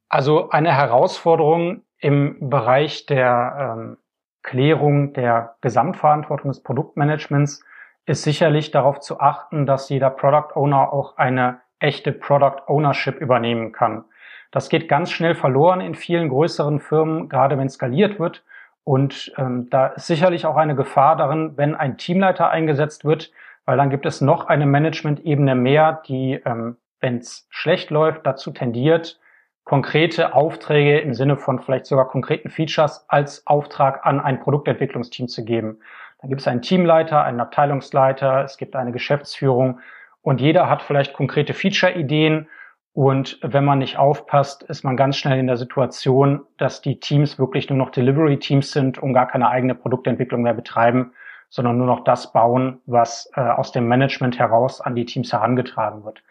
Also 0.10 0.50
eine 0.50 0.74
Herausforderung 0.74 1.84
im 1.98 2.50
Bereich 2.50 3.06
der 3.06 3.76
ähm, 3.78 3.98
Klärung 4.44 5.14
der 5.14 5.56
Gesamtverantwortung 5.62 6.52
des 6.52 6.62
Produktmanagements 6.62 7.64
ist 8.06 8.24
sicherlich 8.24 8.72
darauf 8.72 9.00
zu 9.00 9.20
achten, 9.20 9.66
dass 9.66 9.90
jeder 9.90 10.10
Product 10.10 10.56
Owner 10.56 10.92
auch 10.92 11.18
eine 11.18 11.62
echte 11.80 12.12
Product 12.12 12.62
Ownership 12.68 13.20
übernehmen 13.20 13.72
kann. 13.72 14.06
Das 14.52 14.70
geht 14.70 14.88
ganz 14.88 15.12
schnell 15.12 15.34
verloren 15.34 15.82
in 15.82 15.96
vielen 15.96 16.30
größeren 16.30 16.80
Firmen, 16.80 17.28
gerade 17.28 17.58
wenn 17.58 17.70
skaliert 17.70 18.20
wird. 18.20 18.44
Und 18.84 19.32
ähm, 19.38 19.70
da 19.70 19.88
ist 19.88 20.08
sicherlich 20.08 20.46
auch 20.46 20.58
eine 20.58 20.76
Gefahr 20.76 21.16
darin, 21.16 21.54
wenn 21.56 21.76
ein 21.76 21.98
Teamleiter 21.98 22.50
eingesetzt 22.50 23.06
wird, 23.06 23.32
weil 23.66 23.78
dann 23.78 23.90
gibt 23.90 24.06
es 24.06 24.20
noch 24.20 24.48
eine 24.48 24.66
Management-Ebene 24.66 25.56
mehr, 25.56 26.02
die, 26.08 26.42
ähm, 26.46 26.78
wenn 27.00 27.18
es 27.18 27.48
schlecht 27.50 27.90
läuft, 27.92 28.26
dazu 28.26 28.52
tendiert, 28.52 29.20
konkrete 29.64 30.34
Aufträge 30.34 31.00
im 31.00 31.14
Sinne 31.14 31.38
von 31.38 31.60
vielleicht 31.60 31.86
sogar 31.86 32.10
konkreten 32.10 32.50
Features 32.50 33.06
als 33.08 33.48
Auftrag 33.48 34.06
an 34.06 34.20
ein 34.20 34.42
Produktentwicklungsteam 34.42 35.30
zu 35.30 35.46
geben. 35.46 35.80
Dann 36.20 36.30
gibt 36.30 36.42
es 36.42 36.48
einen 36.48 36.62
Teamleiter, 36.62 37.24
einen 37.24 37.40
Abteilungsleiter, 37.40 38.44
es 38.44 38.58
gibt 38.58 38.76
eine 38.76 38.92
Geschäftsführung 38.92 39.80
und 40.22 40.42
jeder 40.42 40.70
hat 40.70 40.82
vielleicht 40.82 41.14
konkrete 41.14 41.54
Feature-Ideen. 41.54 42.48
Und 42.94 43.40
wenn 43.42 43.66
man 43.66 43.80
nicht 43.80 43.98
aufpasst, 43.98 44.62
ist 44.64 44.84
man 44.84 44.96
ganz 44.96 45.18
schnell 45.18 45.40
in 45.40 45.48
der 45.48 45.58
Situation, 45.58 46.42
dass 46.58 46.82
die 46.82 47.00
Teams 47.00 47.40
wirklich 47.40 47.68
nur 47.70 47.78
noch 47.78 47.90
Delivery-Teams 47.90 48.72
sind 48.72 49.00
und 49.00 49.14
gar 49.14 49.28
keine 49.28 49.50
eigene 49.50 49.74
Produktentwicklung 49.74 50.44
mehr 50.44 50.54
betreiben, 50.54 51.12
sondern 51.50 51.78
nur 51.78 51.88
noch 51.88 52.04
das 52.04 52.32
bauen, 52.32 52.82
was 52.86 53.32
äh, 53.36 53.42
aus 53.42 53.72
dem 53.72 53.88
Management 53.88 54.38
heraus 54.38 54.80
an 54.80 54.96
die 54.96 55.06
Teams 55.06 55.34
herangetragen 55.34 56.06
wird. 56.06 56.22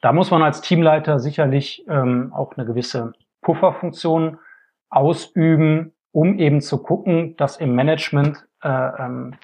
Da 0.00 0.12
muss 0.12 0.30
man 0.30 0.42
als 0.42 0.60
Teamleiter 0.60 1.18
sicherlich 1.18 1.84
ähm, 1.88 2.32
auch 2.32 2.56
eine 2.56 2.66
gewisse 2.66 3.12
Pufferfunktion 3.40 4.38
ausüben, 4.90 5.92
um 6.12 6.38
eben 6.38 6.60
zu 6.60 6.82
gucken, 6.82 7.36
dass 7.36 7.56
im 7.56 7.74
Management 7.74 8.46
äh, 8.62 8.68
ähm, 8.68 9.34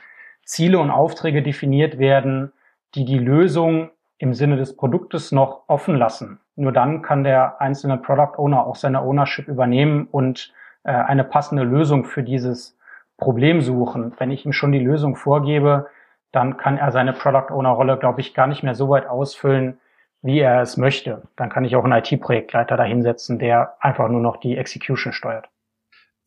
Ziele 0.44 0.78
und 0.78 0.90
Aufträge 0.90 1.42
definiert 1.42 1.98
werden, 1.98 2.52
die 2.94 3.04
die 3.04 3.18
Lösung 3.18 3.90
im 4.20 4.34
Sinne 4.34 4.58
des 4.58 4.76
Produktes 4.76 5.32
noch 5.32 5.62
offen 5.66 5.96
lassen. 5.96 6.40
Nur 6.54 6.72
dann 6.72 7.00
kann 7.00 7.24
der 7.24 7.60
einzelne 7.60 7.96
Product 7.96 8.36
Owner 8.36 8.66
auch 8.66 8.76
seine 8.76 9.00
Ownership 9.00 9.48
übernehmen 9.48 10.06
und 10.10 10.52
äh, 10.84 10.92
eine 10.92 11.24
passende 11.24 11.64
Lösung 11.64 12.04
für 12.04 12.22
dieses 12.22 12.78
Problem 13.16 13.62
suchen. 13.62 14.12
Wenn 14.18 14.30
ich 14.30 14.44
ihm 14.44 14.52
schon 14.52 14.72
die 14.72 14.78
Lösung 14.78 15.16
vorgebe, 15.16 15.86
dann 16.32 16.58
kann 16.58 16.76
er 16.76 16.92
seine 16.92 17.14
Product 17.14 17.50
Owner 17.50 17.70
Rolle, 17.70 17.96
glaube 17.96 18.20
ich, 18.20 18.34
gar 18.34 18.46
nicht 18.46 18.62
mehr 18.62 18.74
so 18.74 18.90
weit 18.90 19.06
ausfüllen, 19.06 19.80
wie 20.20 20.40
er 20.40 20.60
es 20.60 20.76
möchte. 20.76 21.22
Dann 21.36 21.48
kann 21.48 21.64
ich 21.64 21.74
auch 21.74 21.84
einen 21.84 22.04
IT-Projektleiter 22.04 22.76
dahinsetzen, 22.76 23.38
der 23.38 23.76
einfach 23.80 24.10
nur 24.10 24.20
noch 24.20 24.36
die 24.36 24.54
Execution 24.54 25.14
steuert. 25.14 25.48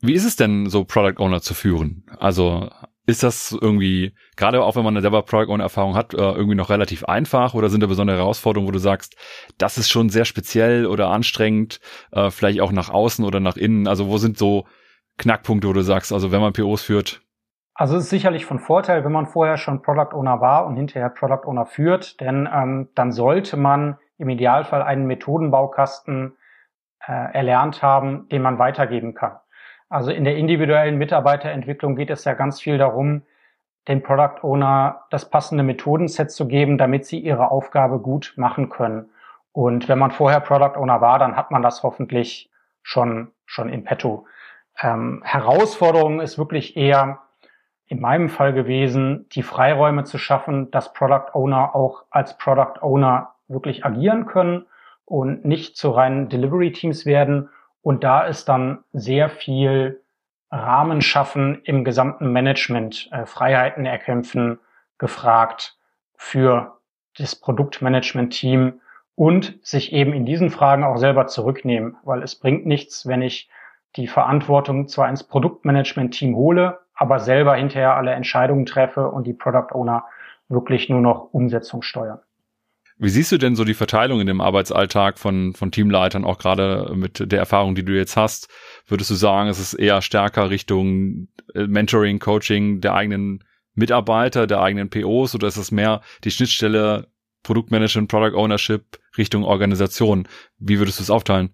Wie 0.02 0.14
ist 0.14 0.26
es 0.26 0.36
denn, 0.36 0.66
so 0.66 0.84
Product 0.84 1.20
Owner 1.20 1.42
zu 1.42 1.54
führen? 1.54 2.06
Also 2.20 2.72
ist 3.05 3.24
das 3.24 3.57
irgendwie, 3.60 4.13
gerade 4.38 4.63
auch 4.63 4.75
wenn 4.75 4.83
man 4.83 4.93
eine 4.93 5.01
selber 5.01 5.24
Product 5.24 5.51
Owner 5.51 5.63
Erfahrung 5.63 5.95
hat, 5.95 6.13
äh, 6.13 6.17
irgendwie 6.17 6.55
noch 6.55 6.69
relativ 6.69 7.03
einfach 7.03 7.53
oder 7.53 7.69
sind 7.69 7.83
da 7.83 7.88
besondere 7.88 8.17
Herausforderungen, 8.17 8.67
wo 8.67 8.72
du 8.72 8.79
sagst, 8.79 9.17
das 9.57 9.77
ist 9.77 9.89
schon 9.89 10.10
sehr 10.10 10.25
speziell 10.25 10.86
oder 10.86 11.10
anstrengend, 11.10 11.79
äh, 12.12 12.31
vielleicht 12.31 12.62
auch 12.62 12.72
nach 12.72 12.89
außen 12.89 13.25
oder 13.25 13.39
nach 13.39 13.57
innen? 13.57 13.88
Also 13.88 14.07
wo 14.07 14.17
sind 14.17 14.38
so 14.38 14.65
Knackpunkte, 15.17 15.67
wo 15.67 15.74
du 15.74 15.81
sagst, 15.81 16.13
also 16.13 16.31
wenn 16.31 16.41
man 16.41 16.53
POs 16.53 16.83
führt? 16.83 17.22
Also 17.75 17.98
es 17.98 18.03
ist 18.03 18.10
sicherlich 18.12 18.45
von 18.45 18.60
Vorteil, 18.60 19.03
wenn 19.03 19.12
man 19.12 19.25
vorher 19.25 19.57
schon 19.57 19.81
Product 19.81 20.15
Owner 20.15 20.39
war 20.39 20.65
und 20.65 20.77
hinterher 20.77 21.10
Product 21.10 21.45
Owner 21.45 21.65
führt, 21.65 22.22
denn 22.22 22.48
ähm, 22.51 22.89
dann 22.95 23.12
sollte 23.12 23.57
man 23.57 23.98
im 24.17 24.29
Idealfall 24.29 24.83
einen 24.83 25.07
Methodenbaukasten 25.07 26.38
äh, 27.05 27.33
erlernt 27.33 27.81
haben, 27.81 28.29
den 28.29 28.43
man 28.43 28.60
weitergeben 28.60 29.15
kann. 29.15 29.39
Also 29.94 30.10
in 30.10 30.24
der 30.24 30.38
individuellen 30.38 30.98
Mitarbeiterentwicklung 30.98 31.96
geht 31.96 32.10
es 32.10 32.24
ja 32.24 32.34
ganz 32.34 32.60
viel 32.60 32.80
darum, 32.80 33.22
dem 33.88 34.02
Product 34.02 34.42
Owner 34.42 35.04
das 35.12 35.30
passende 35.30 35.64
Methodenset 35.64 36.32
zu 36.32 36.48
geben, 36.48 36.80
damit 36.80 37.06
sie 37.06 37.20
ihre 37.20 37.52
Aufgabe 37.52 38.00
gut 38.00 38.34
machen 38.36 38.70
können. 38.70 39.12
Und 39.52 39.88
wenn 39.88 40.00
man 40.00 40.10
vorher 40.10 40.40
Product 40.40 40.80
Owner 40.80 41.00
war, 41.00 41.20
dann 41.20 41.36
hat 41.36 41.52
man 41.52 41.62
das 41.62 41.84
hoffentlich 41.84 42.50
schon, 42.82 43.34
schon 43.46 43.70
in 43.70 43.84
petto. 43.84 44.26
Ähm, 44.82 45.22
Herausforderung 45.24 46.22
ist 46.22 46.40
wirklich 46.40 46.76
eher 46.76 47.20
in 47.86 48.02
meinem 48.02 48.30
Fall 48.30 48.52
gewesen, 48.52 49.28
die 49.34 49.44
Freiräume 49.44 50.06
zu 50.06 50.18
schaffen, 50.18 50.72
dass 50.72 50.92
Product 50.94 51.34
Owner 51.34 51.76
auch 51.76 52.06
als 52.10 52.36
Product 52.40 52.82
Owner 52.82 53.36
wirklich 53.48 53.86
agieren 53.86 54.26
können 54.26 54.66
und 55.06 55.46
nicht 55.46 55.78
zu 55.78 55.92
reinen 55.92 56.30
Delivery 56.30 56.72
Teams 56.72 57.06
werden 57.06 57.50
und 57.84 58.04
da 58.04 58.22
ist 58.22 58.50
dann 58.50 58.84
sehr 58.94 59.30
viel 59.30 60.02
Rahmen 60.50 61.02
schaffen 61.02 61.62
im 61.66 61.84
gesamten 61.84 62.32
Management, 62.32 63.10
äh, 63.12 63.25
Freiheiten 63.25 63.86
erkämpfen 63.86 64.60
gefragt 64.98 65.78
für 66.16 66.80
das 67.18 67.36
Produktmanagement-Team 67.36 68.80
und 69.16 69.60
sich 69.62 69.94
eben 69.94 70.13
in 70.13 70.25
diesen 70.25 70.50
Fragen 70.50 70.84
auch 70.84 70.98
selber 70.98 71.28
zurücknehmen, 71.28 71.98
weil 72.04 72.24
es 72.24 72.36
bringt 72.36 72.66
nichts, 72.66 73.06
wenn 73.08 73.22
ich 73.22 73.50
die 73.96 74.08
Verantwortung 74.08 74.88
zwar 74.88 75.10
ins 75.10 75.24
Produktmanagement-Team 75.24 76.36
hole, 76.36 76.80
aber 76.96 77.20
selber 77.20 77.56
hinterher 77.56 77.96
alle 77.96 78.12
Entscheidungen 78.12 78.66
treffe 78.66 79.10
und 79.10 79.28
die 79.28 79.34
Product 79.34 79.74
Owner 79.74 80.06
wirklich 80.48 80.90
nur 80.90 81.02
noch 81.02 81.34
Umsetzung 81.34 81.82
steuern. 81.82 82.20
Wie 83.03 83.10
siehst 83.10 83.33
du 83.33 83.38
denn 83.38 83.57
so 83.57 83.65
die 83.65 83.74
Verteilung 83.74 84.22
in 84.22 84.27
dem 84.27 84.39
Arbeitsalltag 84.39 85.19
von, 85.19 85.53
von 85.55 85.72
Teamleitern, 85.72 86.24
auch 86.24 86.38
gerade 86.38 86.89
mit 86.95 87.33
der 87.33 87.38
Erfahrung, 87.38 87.75
die 87.75 87.83
du 87.83 87.91
jetzt 87.91 88.15
hast? 88.15 88.48
Würdest 88.88 89.10
du 89.10 89.15
sagen, 89.15 89.50
es 89.50 89.60
ist 89.60 89.74
eher 89.74 90.01
stärker 90.01 90.50
Richtung 90.50 91.27
äh, 91.53 91.67
Mentoring, 91.67 92.19
Coaching 92.19 92.79
der 92.79 92.93
eigenen 92.93 93.43
Mitarbeiter, 93.75 94.48
der 94.48 94.62
eigenen 94.62 94.89
POs 94.89 95.36
oder 95.36 95.48
ist 95.48 95.57
es 95.57 95.69
mehr 95.69 96.00
die 96.24 96.31
Schnittstelle 96.31 97.07
Produktmanagement, 97.43 98.10
Product 98.10 98.38
Ownership 98.38 98.98
Richtung 99.17 99.43
Organisation? 99.43 100.25
Wie 100.57 100.79
würdest 100.79 101.00
du 101.00 101.03
es 101.03 101.10
aufteilen? 101.10 101.50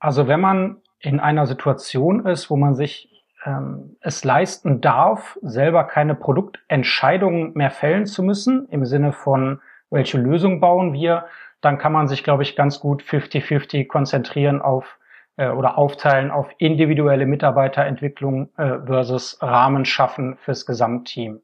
Also 0.00 0.26
wenn 0.26 0.40
man 0.40 0.78
in 0.98 1.20
einer 1.20 1.46
Situation 1.46 2.26
ist, 2.26 2.50
wo 2.50 2.56
man 2.56 2.74
sich 2.74 3.08
ähm, 3.46 3.96
es 4.00 4.24
leisten 4.24 4.80
darf, 4.80 5.38
selber 5.40 5.84
keine 5.84 6.16
Produktentscheidungen 6.16 7.52
mehr 7.54 7.70
fällen 7.70 8.06
zu 8.06 8.24
müssen, 8.24 8.66
im 8.70 8.84
Sinne 8.84 9.12
von 9.12 9.60
welche 9.94 10.18
Lösung 10.18 10.60
bauen 10.60 10.92
wir, 10.92 11.26
dann 11.60 11.78
kann 11.78 11.92
man 11.92 12.08
sich, 12.08 12.22
glaube 12.22 12.42
ich, 12.42 12.56
ganz 12.56 12.80
gut 12.80 13.02
50-50 13.02 13.86
konzentrieren 13.86 14.60
auf 14.60 14.98
äh, 15.36 15.48
oder 15.48 15.78
aufteilen 15.78 16.30
auf 16.30 16.50
individuelle 16.58 17.26
Mitarbeiterentwicklung 17.26 18.50
äh, 18.56 18.78
versus 18.86 19.38
Rahmen 19.40 19.84
schaffen 19.84 20.36
fürs 20.36 20.66
Gesamtteam. 20.66 21.40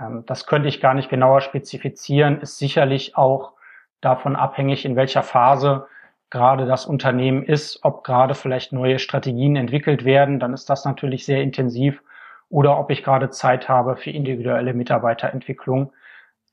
Ähm, 0.00 0.24
das 0.26 0.46
könnte 0.46 0.68
ich 0.68 0.80
gar 0.80 0.94
nicht 0.94 1.10
genauer 1.10 1.40
spezifizieren, 1.40 2.40
ist 2.40 2.58
sicherlich 2.58 3.16
auch 3.16 3.54
davon 4.00 4.36
abhängig, 4.36 4.84
in 4.84 4.96
welcher 4.96 5.22
Phase 5.22 5.86
gerade 6.30 6.66
das 6.66 6.86
Unternehmen 6.86 7.42
ist, 7.42 7.80
ob 7.82 8.04
gerade 8.04 8.34
vielleicht 8.34 8.72
neue 8.72 8.98
Strategien 8.98 9.56
entwickelt 9.56 10.04
werden, 10.04 10.38
dann 10.38 10.52
ist 10.52 10.68
das 10.70 10.84
natürlich 10.84 11.24
sehr 11.24 11.42
intensiv 11.42 12.02
oder 12.50 12.78
ob 12.78 12.90
ich 12.90 13.02
gerade 13.02 13.30
Zeit 13.30 13.68
habe 13.68 13.96
für 13.96 14.10
individuelle 14.10 14.74
Mitarbeiterentwicklung. 14.74 15.92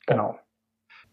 Genau. 0.08 0.40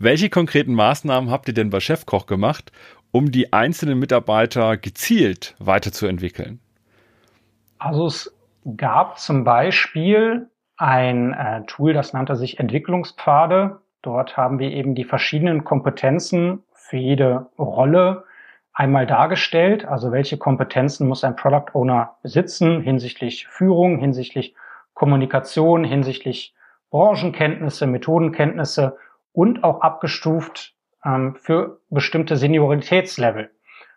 Welche 0.03 0.31
konkreten 0.31 0.75
Maßnahmen 0.75 1.31
habt 1.31 1.47
ihr 1.47 1.55
denn 1.55 1.71
bei 1.71 1.79
Chefkoch 1.79 2.27
gemacht, 2.27 2.73
um 3.13 3.31
die 3.31 3.53
einzelnen 3.53 4.01
Mitarbeiter 4.01 4.77
gezielt 4.77 5.55
weiterzuentwickeln? 5.61 6.59
Also 7.79 8.07
es 8.07 8.37
gab 8.77 9.21
zum 9.21 9.45
Beispiel 9.45 10.49
ein 10.77 11.33
äh, 11.35 11.63
Tool, 11.67 11.93
das 11.93 12.13
nannte 12.15 12.35
sich 12.35 12.59
Entwicklungspfade. 12.59 13.79
Dort 14.03 14.37
haben 14.37 14.59
wir 14.59 14.73
eben 14.73 14.97
die 14.97 15.05
verschiedenen 15.05 15.63
Kompetenzen 15.63 16.65
für 16.73 16.97
jede 16.97 17.47
Rolle 17.57 18.25
einmal 18.73 19.07
dargestellt. 19.07 19.85
Also 19.85 20.11
welche 20.11 20.37
Kompetenzen 20.37 21.07
muss 21.07 21.23
ein 21.23 21.37
Product 21.37 21.75
Owner 21.75 22.17
besitzen 22.25 22.81
hinsichtlich 22.81 23.47
Führung, 23.47 24.01
hinsichtlich 24.01 24.57
Kommunikation, 24.95 25.85
hinsichtlich 25.85 26.57
Branchenkenntnisse, 26.91 27.87
Methodenkenntnisse 27.87 28.97
und 29.33 29.65
auch 29.65 29.81
abgestuft 29.81 30.75
ähm, 31.05 31.37
für 31.37 31.81
bestimmte 31.91 32.37
Senioritätslevel, 32.37 33.51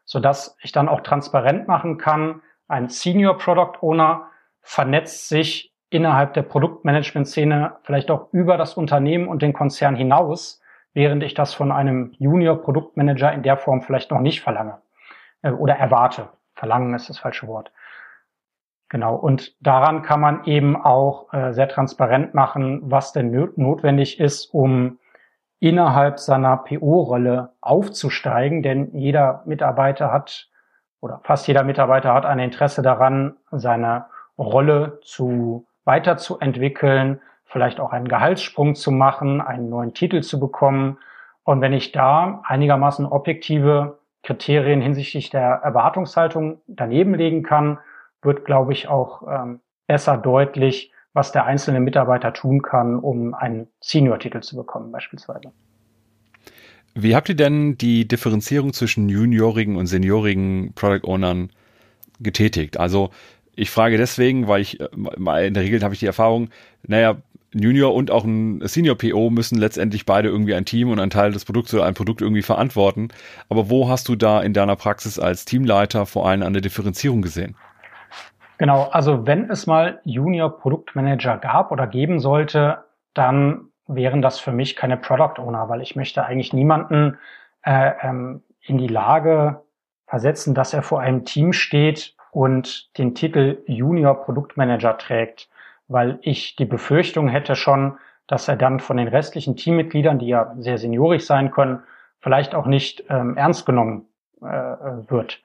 sodass 0.06 0.58
ich 0.62 0.72
dann 0.72 0.89
auch 0.89 1.01
transparent 1.01 1.68
machen 1.68 1.98
kann, 1.98 2.42
ein 2.68 2.89
Senior 2.89 3.38
Product 3.38 3.82
Owner 3.82 4.30
vernetzt 4.62 5.30
sich 5.30 5.74
innerhalb 5.89 6.34
der 6.34 6.42
Produktmanagement-Szene 6.42 7.77
vielleicht 7.84 8.10
auch 8.10 8.34
über 8.34 8.58
das 8.58 8.74
Unternehmen 8.74 9.27
und 9.27 9.42
den 9.42 9.54
Konzern 9.54 9.96
hinaus, 9.96 10.62
während 10.94 11.24
ich 11.24 11.34
das 11.36 11.54
von 11.54 11.72
einem 11.72 12.13
Junior 12.18 12.62
Produktmanager 12.62 13.32
in 13.32 13.44
der 13.44 13.58
Form 13.58 13.82
vielleicht 13.82 14.12
noch 14.12 14.20
nicht 14.20 14.42
verlange 14.42 14.82
äh, 15.44 15.51
oder 15.51 15.75
erwarte. 15.75 16.30
Verlangen 16.56 16.94
ist 16.94 17.10
das 17.10 17.20
falsche 17.20 17.48
Wort. 17.48 17.72
Genau, 18.89 19.15
und 19.15 19.56
daran 19.65 20.04
kann 20.04 20.22
man 20.22 20.46
eben 20.46 20.75
auch 20.75 21.32
äh, 21.34 21.54
sehr 21.54 21.68
transparent 21.68 22.34
machen, 22.34 22.82
was 22.84 23.13
denn 23.13 23.32
notwendig 23.56 24.20
ist, 24.20 24.46
um 24.54 25.00
innerhalb 25.65 26.19
seiner 26.19 26.57
PO-Rolle 26.57 27.50
aufzusteigen, 27.60 28.62
denn 28.62 28.91
jeder 28.93 29.41
Mitarbeiter 29.45 30.12
hat 30.12 30.48
oder 31.01 31.22
fast 31.24 31.48
jeder 31.48 31.63
Mitarbeiter 31.63 32.13
hat 32.13 32.24
ein 32.24 32.38
Interesse 32.38 32.84
daran, 32.84 33.38
seine 33.51 34.05
Rolle 34.38 35.00
zu 35.01 35.65
weiterzuentwickeln, 35.84 37.19
vielleicht 37.45 37.79
auch 37.79 37.93
einen 37.93 38.07
Gehaltssprung 38.07 38.75
zu 38.75 38.91
machen, 38.91 39.41
einen 39.41 39.69
neuen 39.69 39.95
Titel 39.95 40.22
zu 40.22 40.39
bekommen. 40.39 41.00
Und 41.43 41.62
wenn 41.62 41.74
ich 41.74 41.91
da 41.91 42.43
einigermaßen 42.45 43.07
objektive 43.07 43.98
Kriterien 44.22 44.81
hinsichtlich 44.81 45.31
der 45.31 45.62
Erwartungshaltung 45.63 46.62
daneben 46.67 47.15
legen 47.15 47.41
kann, 47.41 47.79
wird, 48.22 48.45
glaube 48.45 48.74
ich, 48.74 48.88
auch 48.88 49.24
ähm, 49.27 49.62
besser 49.88 50.17
deutlich, 50.17 50.91
was 51.15 51.31
der 51.31 51.45
einzelne 51.45 51.79
Mitarbeiter 51.79 52.34
tun 52.34 52.62
kann, 52.62 53.00
um 53.00 53.34
einen 53.34 53.67
Senior-Titel 53.79 54.41
zu 54.41 54.57
bekommen, 54.57 54.91
beispielsweise. 54.91 55.53
Wie 56.93 57.15
habt 57.15 57.29
ihr 57.29 57.36
denn 57.36 57.77
die 57.77 58.07
Differenzierung 58.07 58.74
zwischen 58.74 59.07
juniorigen 59.10 59.77
und 59.77 59.88
seniorigen 59.88 60.74
Product 60.75 61.07
Ownern 61.07 61.50
getätigt? 62.19 62.77
Also 62.77 63.12
ich 63.55 63.72
frage 63.72 63.98
deswegen, 63.98 64.50
weil 64.50 64.62
ich 64.62 64.79
in 64.81 65.53
der 65.53 65.63
Regel 65.63 65.81
habe 65.84 65.93
ich 65.93 66.01
die 66.01 66.05
Erfahrung, 66.05 66.50
naja, 66.86 67.17
Junior 67.53 67.93
und 67.93 68.12
auch 68.12 68.25
ein 68.25 68.60
Senior 68.67 68.98
PO 68.98 69.29
müssen 69.29 69.57
letztendlich 69.57 70.05
beide 70.05 70.27
irgendwie 70.27 70.55
ein 70.55 70.65
Team 70.65 70.89
und 70.89 71.00
einen 71.00 71.12
Teil 71.12 71.31
des 71.31 71.45
Produkts 71.45 71.74
oder 71.74 71.86
ein 71.86 71.93
Produkt 71.93 72.19
irgendwie 72.19 72.41
verantworten. 72.41 73.07
Aber 73.48 73.69
wo 73.69 73.88
hast 73.88 74.10
du 74.10 74.17
da 74.17 74.41
in 74.41 74.51
deiner 74.51 74.75
Praxis 74.75 75.17
als 75.17 75.45
Teamleiter 75.45 76.05
vor 76.05 76.27
allem 76.27 76.43
eine 76.43 76.60
Differenzierung 76.60 77.22
gesehen? 77.22 77.55
Genau, 78.57 78.83
also 78.91 79.27
wenn 79.27 79.50
es 79.50 79.68
mal 79.68 80.00
Junior 80.03 80.57
Produktmanager 80.57 81.37
gab 81.37 81.72
oder 81.72 81.87
geben 81.87 82.20
sollte, 82.20 82.85
dann 83.13 83.70
wären 83.87 84.22
das 84.22 84.39
für 84.39 84.51
mich 84.51 84.75
keine 84.75 84.98
Product 84.98 85.39
Owner, 85.39 85.70
weil 85.70 85.81
ich 85.81 85.96
möchte 85.96 86.25
eigentlich 86.25 86.53
niemanden 86.53 87.18
äh, 87.63 87.91
ähm, 88.01 88.44
in 88.61 88.77
die 88.77 88.87
Lage 88.87 89.61
versetzen, 90.07 90.55
dass 90.55 90.74
er 90.74 90.81
vor 90.81 91.01
einem 91.01 91.25
Team 91.25 91.53
steht 91.53 92.15
und 92.31 92.98
den 92.98 93.15
Titel 93.15 93.63
Junior 93.68 94.24
Produktmanager 94.24 94.98
trägt, 94.98 95.50
weil 95.87 96.20
ich 96.22 96.55
die 96.55 96.65
Befürchtung 96.65 97.27
hätte 97.27 97.55
schon, 97.55 97.98
dass 98.27 98.48
er 98.48 98.55
dann 98.55 98.79
von 98.79 98.98
den 98.98 99.07
restlichen 99.07 99.55
Teammitgliedern, 99.55 100.20
die 100.20 100.27
ja 100.27 100.53
sehr 100.57 100.77
seniorig 100.77 101.25
sein 101.25 101.51
können, 101.51 101.83
vielleicht 102.20 102.55
auch 102.55 102.65
nicht 102.65 103.03
ähm, 103.09 103.37
ernst 103.37 103.65
genommen 103.65 104.07
äh, 104.41 104.46
wird. 104.46 105.41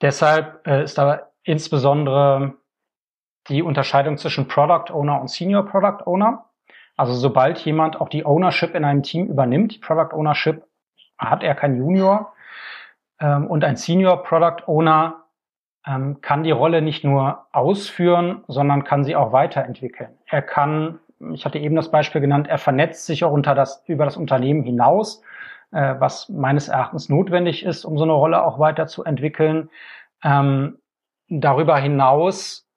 Deshalb 0.00 0.66
äh, 0.66 0.82
ist 0.82 0.98
aber 0.98 1.30
insbesondere 1.46 2.54
die 3.48 3.62
Unterscheidung 3.62 4.18
zwischen 4.18 4.48
Product 4.48 4.92
Owner 4.92 5.20
und 5.20 5.30
Senior 5.30 5.64
Product 5.64 6.04
Owner. 6.04 6.46
Also 6.96 7.14
sobald 7.14 7.58
jemand 7.60 8.00
auch 8.00 8.08
die 8.08 8.26
Ownership 8.26 8.74
in 8.74 8.84
einem 8.84 9.02
Team 9.02 9.26
übernimmt, 9.26 9.74
die 9.74 9.78
Product 9.78 10.12
Ownership, 10.12 10.64
hat 11.18 11.42
er 11.42 11.54
kein 11.54 11.76
Junior. 11.76 12.32
Ähm, 13.20 13.46
und 13.46 13.64
ein 13.64 13.76
Senior 13.76 14.22
Product 14.22 14.66
Owner 14.66 15.24
ähm, 15.86 16.20
kann 16.20 16.42
die 16.42 16.50
Rolle 16.50 16.82
nicht 16.82 17.04
nur 17.04 17.46
ausführen, 17.52 18.42
sondern 18.48 18.84
kann 18.84 19.04
sie 19.04 19.14
auch 19.14 19.32
weiterentwickeln. 19.32 20.18
Er 20.26 20.42
kann, 20.42 20.98
ich 21.32 21.44
hatte 21.44 21.58
eben 21.58 21.76
das 21.76 21.90
Beispiel 21.90 22.20
genannt, 22.20 22.48
er 22.48 22.58
vernetzt 22.58 23.06
sich 23.06 23.24
auch 23.24 23.32
unter 23.32 23.54
das, 23.54 23.84
über 23.86 24.04
das 24.04 24.16
Unternehmen 24.16 24.64
hinaus, 24.64 25.22
äh, 25.70 25.94
was 25.98 26.28
meines 26.28 26.68
Erachtens 26.68 27.08
notwendig 27.08 27.64
ist, 27.64 27.84
um 27.84 27.96
so 27.96 28.04
eine 28.04 28.14
Rolle 28.14 28.44
auch 28.44 28.58
weiterzuentwickeln. 28.58 29.70
Ähm, 30.24 30.78
darüber 31.28 31.78
hinaus 31.78 32.68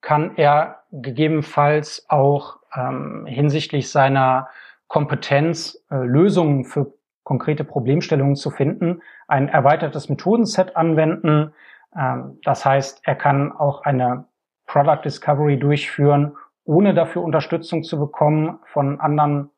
kann 0.00 0.36
er 0.36 0.82
gegebenenfalls 0.92 2.06
auch 2.08 2.58
ähm, 2.74 3.26
hinsichtlich 3.26 3.90
seiner 3.90 4.48
Kompetenz, 4.86 5.84
äh, 5.90 5.96
Lösungen 5.96 6.64
für 6.64 6.94
konkrete 7.24 7.64
Problemstellungen 7.64 8.36
zu 8.36 8.50
finden, 8.50 9.02
ein 9.26 9.48
erweitertes 9.48 10.08
Methodenset 10.08 10.76
anwenden, 10.76 11.52
ähm, 11.96 12.38
das 12.44 12.64
heißt, 12.64 13.00
er 13.04 13.14
kann 13.14 13.52
auch 13.52 13.82
eine 13.82 14.26
Product 14.66 15.02
Discovery 15.04 15.58
durchführen, 15.58 16.36
ohne 16.64 16.94
dafür 16.94 17.22
Unterstützung 17.22 17.82
zu 17.82 17.98
bekommen 17.98 18.58
von 18.66 19.00
anderen 19.00 19.50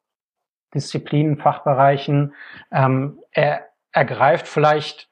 Disziplinen, 0.74 1.36
Fachbereichen. 1.36 2.34
Ähm, 2.70 3.18
er 3.32 3.66
ergreift 3.92 4.46
vielleicht 4.46 5.08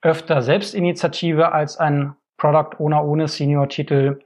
öfter 0.00 0.40
Selbstinitiative 0.40 1.52
als 1.52 1.76
ein 1.76 2.16
Product 2.40 2.78
Owner 2.78 3.04
ohne 3.04 3.28
Senior-Titel. 3.28 4.20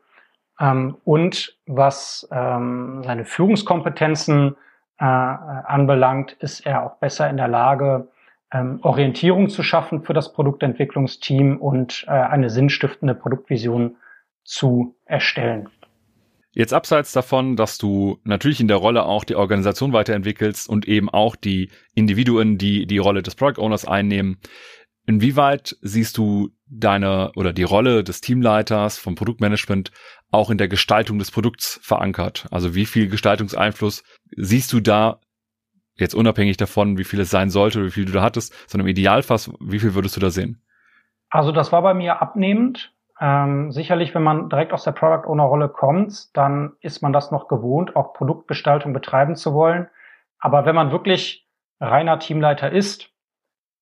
Ähm, 0.61 0.96
und 1.05 1.59
was 1.66 2.27
seine 2.31 3.24
Führungskompetenzen 3.24 4.57
äh, 4.98 5.05
anbelangt, 5.05 6.33
ist 6.38 6.64
er 6.64 6.85
auch 6.87 6.96
besser 6.98 7.29
in 7.29 7.37
der 7.37 7.48
Lage, 7.48 8.09
ähm, 8.53 8.79
Orientierung 8.83 9.48
zu 9.48 9.62
schaffen 9.62 10.03
für 10.03 10.14
das 10.14 10.33
Produktentwicklungsteam 10.33 11.57
und 11.57 12.05
äh, 12.07 12.12
eine 12.12 12.50
sinnstiftende 12.50 13.14
Produktvision 13.14 13.96
zu 14.44 14.94
erstellen. 15.05 15.68
Jetzt 16.53 16.72
abseits 16.72 17.11
davon, 17.11 17.57
dass 17.57 17.79
du 17.79 18.20
natürlich 18.22 18.61
in 18.61 18.68
der 18.68 18.77
Rolle 18.77 19.05
auch 19.07 19.24
die 19.24 19.35
Organisation 19.35 19.92
weiterentwickelst 19.92 20.68
und 20.68 20.87
eben 20.87 21.11
auch 21.11 21.35
die 21.35 21.70
Individuen, 21.96 22.59
die 22.59 22.87
die 22.87 22.98
Rolle 22.98 23.24
des 23.24 23.35
Product 23.35 23.61
Owners 23.61 23.85
einnehmen, 23.85 24.38
inwieweit 25.06 25.76
siehst 25.80 26.18
du 26.18 26.50
deine 26.66 27.32
oder 27.36 27.52
die 27.52 27.62
Rolle 27.62 28.04
des 28.04 28.20
Teamleiters 28.20 28.98
vom 28.98 29.14
Produktmanagement 29.14 29.90
auch 30.30 30.50
in 30.50 30.58
der 30.58 30.68
Gestaltung 30.68 31.18
des 31.18 31.30
Produkts 31.30 31.78
verankert? 31.82 32.46
Also 32.50 32.74
wie 32.74 32.86
viel 32.86 33.08
Gestaltungseinfluss 33.08 34.02
siehst 34.36 34.72
du 34.72 34.80
da 34.80 35.20
Jetzt 35.96 36.14
unabhängig 36.14 36.56
davon, 36.56 36.98
wie 36.98 37.04
viel 37.04 37.20
es 37.20 37.30
sein 37.30 37.50
sollte 37.50 37.84
wie 37.84 37.90
viel 37.90 38.04
du 38.04 38.12
da 38.12 38.22
hattest, 38.22 38.52
sondern 38.68 38.88
im 38.88 38.90
Idealfall, 38.90 39.38
wie 39.60 39.78
viel 39.78 39.94
würdest 39.94 40.16
du 40.16 40.20
da 40.20 40.30
sehen? 40.30 40.60
Also 41.30 41.52
das 41.52 41.72
war 41.72 41.82
bei 41.82 41.94
mir 41.94 42.20
abnehmend. 42.20 42.92
Ähm, 43.20 43.70
sicherlich, 43.70 44.12
wenn 44.14 44.24
man 44.24 44.48
direkt 44.48 44.72
aus 44.72 44.82
der 44.82 44.90
Product 44.90 45.28
Owner 45.28 45.44
Rolle 45.44 45.68
kommt, 45.68 46.36
dann 46.36 46.72
ist 46.80 47.00
man 47.00 47.12
das 47.12 47.30
noch 47.30 47.46
gewohnt, 47.46 47.94
auch 47.94 48.12
Produktgestaltung 48.12 48.92
betreiben 48.92 49.36
zu 49.36 49.54
wollen. 49.54 49.88
Aber 50.40 50.66
wenn 50.66 50.74
man 50.74 50.90
wirklich 50.90 51.46
reiner 51.78 52.18
Teamleiter 52.18 52.72
ist 52.72 53.10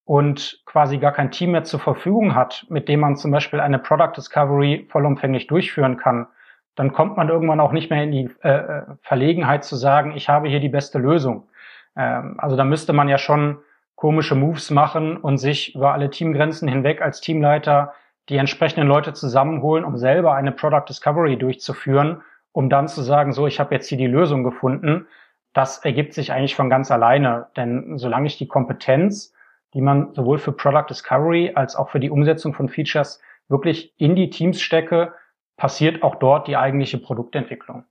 und 0.05 0.63
quasi 0.67 0.99
gar 0.99 1.13
kein 1.13 1.31
Team 1.31 1.53
mehr 1.53 1.65
zur 1.65 1.81
Verfügung 1.81 2.35
hat, 2.35 2.67
mit 2.69 2.89
dem 2.89 3.01
man 3.01 3.17
zum 3.17 3.31
Beispiel 3.31 3.61
eine 3.61 3.79
Product 3.79 4.13
Discovery 4.17 4.87
vollumfänglich 4.91 5.47
durchführen 5.47 5.97
kann, 5.97 6.27
dann 6.75 6.93
kommt 6.93 7.17
man 7.17 7.29
irgendwann 7.29 7.61
auch 7.61 7.73
nicht 7.73 7.91
mehr 7.91 8.03
in 8.03 8.13
die 8.13 8.31
äh, 8.43 8.49
äh 8.49 8.83
Verlegenheit 9.03 9.65
zu 9.65 9.77
sagen, 9.77 10.13
ich 10.17 10.29
habe 10.29 10.49
hier 10.49 10.61
die 10.61 10.69
beste 10.69 10.99
Lösung. 10.99 11.49
Ähm, 11.97 12.37
also 12.39 12.57
da 12.57 12.65
müsste 12.65 12.93
man 12.93 13.09
ja 13.09 13.19
schon 13.19 13.59
komische 13.95 14.35
Moves 14.35 14.71
machen 14.71 15.17
und 15.17 15.39
sich 15.39 15.75
über 15.75 15.93
alle 15.93 16.11
Teamgrenzen 16.11 16.67
hinweg 16.69 17.03
als 17.03 17.21
Teamleiter 17.21 17.95
die 18.29 18.37
entsprechenden 18.37 18.89
Leute 18.89 19.13
zusammenholen, 19.13 19.85
um 19.85 19.97
selber 19.97 20.35
eine 20.35 20.53
Product 20.53 20.85
Discovery 20.89 21.37
durchzuführen, 21.37 22.23
um 22.53 22.71
dann 22.71 22.89
zu 22.89 23.03
sagen, 23.03 23.33
so, 23.33 23.47
ich 23.47 23.61
habe 23.61 23.75
jetzt 23.75 23.89
hier 23.89 23.99
die 23.99 24.07
Lösung 24.07 24.45
gefunden. 24.45 25.07
das 25.55 25.85
ergibt 25.85 26.15
sich 26.15 26.33
eigentlich 26.33 26.57
von 26.57 26.71
ganz 26.71 26.91
alleine. 26.91 27.49
Denn 27.57 27.99
solange 27.99 28.27
ich 28.27 28.39
die 28.39 28.49
Kompetenz, 28.49 29.35
die 29.75 29.81
man 29.81 30.15
sowohl 30.15 30.39
für 30.39 30.53
Product 30.53 30.87
Discovery 30.89 31.53
als 31.55 31.77
auch 31.77 31.91
für 31.91 32.01
die 32.01 32.11
Umsetzung 32.11 32.55
von 32.55 32.69
Features 32.69 33.21
wirklich 33.49 33.95
in 33.99 34.17
die 34.17 34.31
Teams 34.31 34.61
stecke, 34.61 35.15
passiert 35.57 36.03
auch 36.03 36.17
dort 36.17 36.49
die 36.49 36.57
eigentliche 36.57 36.99
Produktentwicklung. 36.99 37.85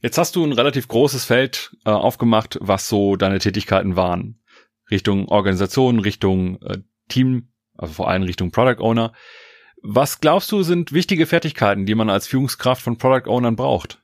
Jetzt 0.00 0.18
hast 0.18 0.34
du 0.34 0.44
ein 0.44 0.52
relativ 0.52 0.88
großes 0.88 1.24
Feld 1.24 1.76
äh, 1.84 1.90
aufgemacht, 1.90 2.58
was 2.60 2.88
so 2.88 3.16
deine 3.16 3.38
Tätigkeiten 3.38 3.96
waren. 3.96 4.42
Richtung 4.90 5.28
Organisation, 5.28 6.00
Richtung 6.00 6.60
äh, 6.62 6.78
Team, 7.08 7.52
also 7.76 7.94
vor 7.94 8.08
allem 8.08 8.22
Richtung 8.22 8.50
Product 8.50 8.80
Owner. 8.82 9.12
Was 9.82 10.20
glaubst 10.20 10.50
du 10.52 10.62
sind 10.62 10.92
wichtige 10.92 11.26
Fertigkeiten, 11.26 11.86
die 11.86 11.94
man 11.94 12.10
als 12.10 12.26
Führungskraft 12.26 12.82
von 12.82 12.98
Product 12.98 13.28
Ownern 13.28 13.56
braucht? 13.56 14.01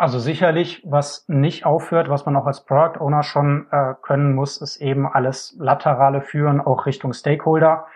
Also 0.00 0.20
sicherlich, 0.20 0.80
was 0.84 1.28
nicht 1.28 1.66
aufhört, 1.66 2.08
was 2.08 2.24
man 2.24 2.36
auch 2.36 2.46
als 2.46 2.64
Product 2.64 3.00
Owner 3.00 3.24
schon 3.24 3.66
äh, 3.72 3.94
können 4.00 4.32
muss, 4.32 4.58
ist 4.58 4.76
eben 4.76 5.08
alles 5.08 5.56
laterale 5.58 6.20
Führen, 6.22 6.60
auch 6.60 6.86
Richtung 6.86 7.12
Stakeholder. 7.12 7.88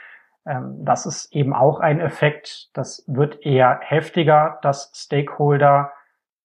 Ähm, 0.44 0.84
das 0.84 1.06
ist 1.06 1.32
eben 1.32 1.54
auch 1.54 1.78
ein 1.78 2.00
Effekt. 2.00 2.70
Das 2.72 3.04
wird 3.06 3.46
eher 3.46 3.78
heftiger, 3.82 4.58
dass 4.62 4.90
Stakeholder 4.92 5.92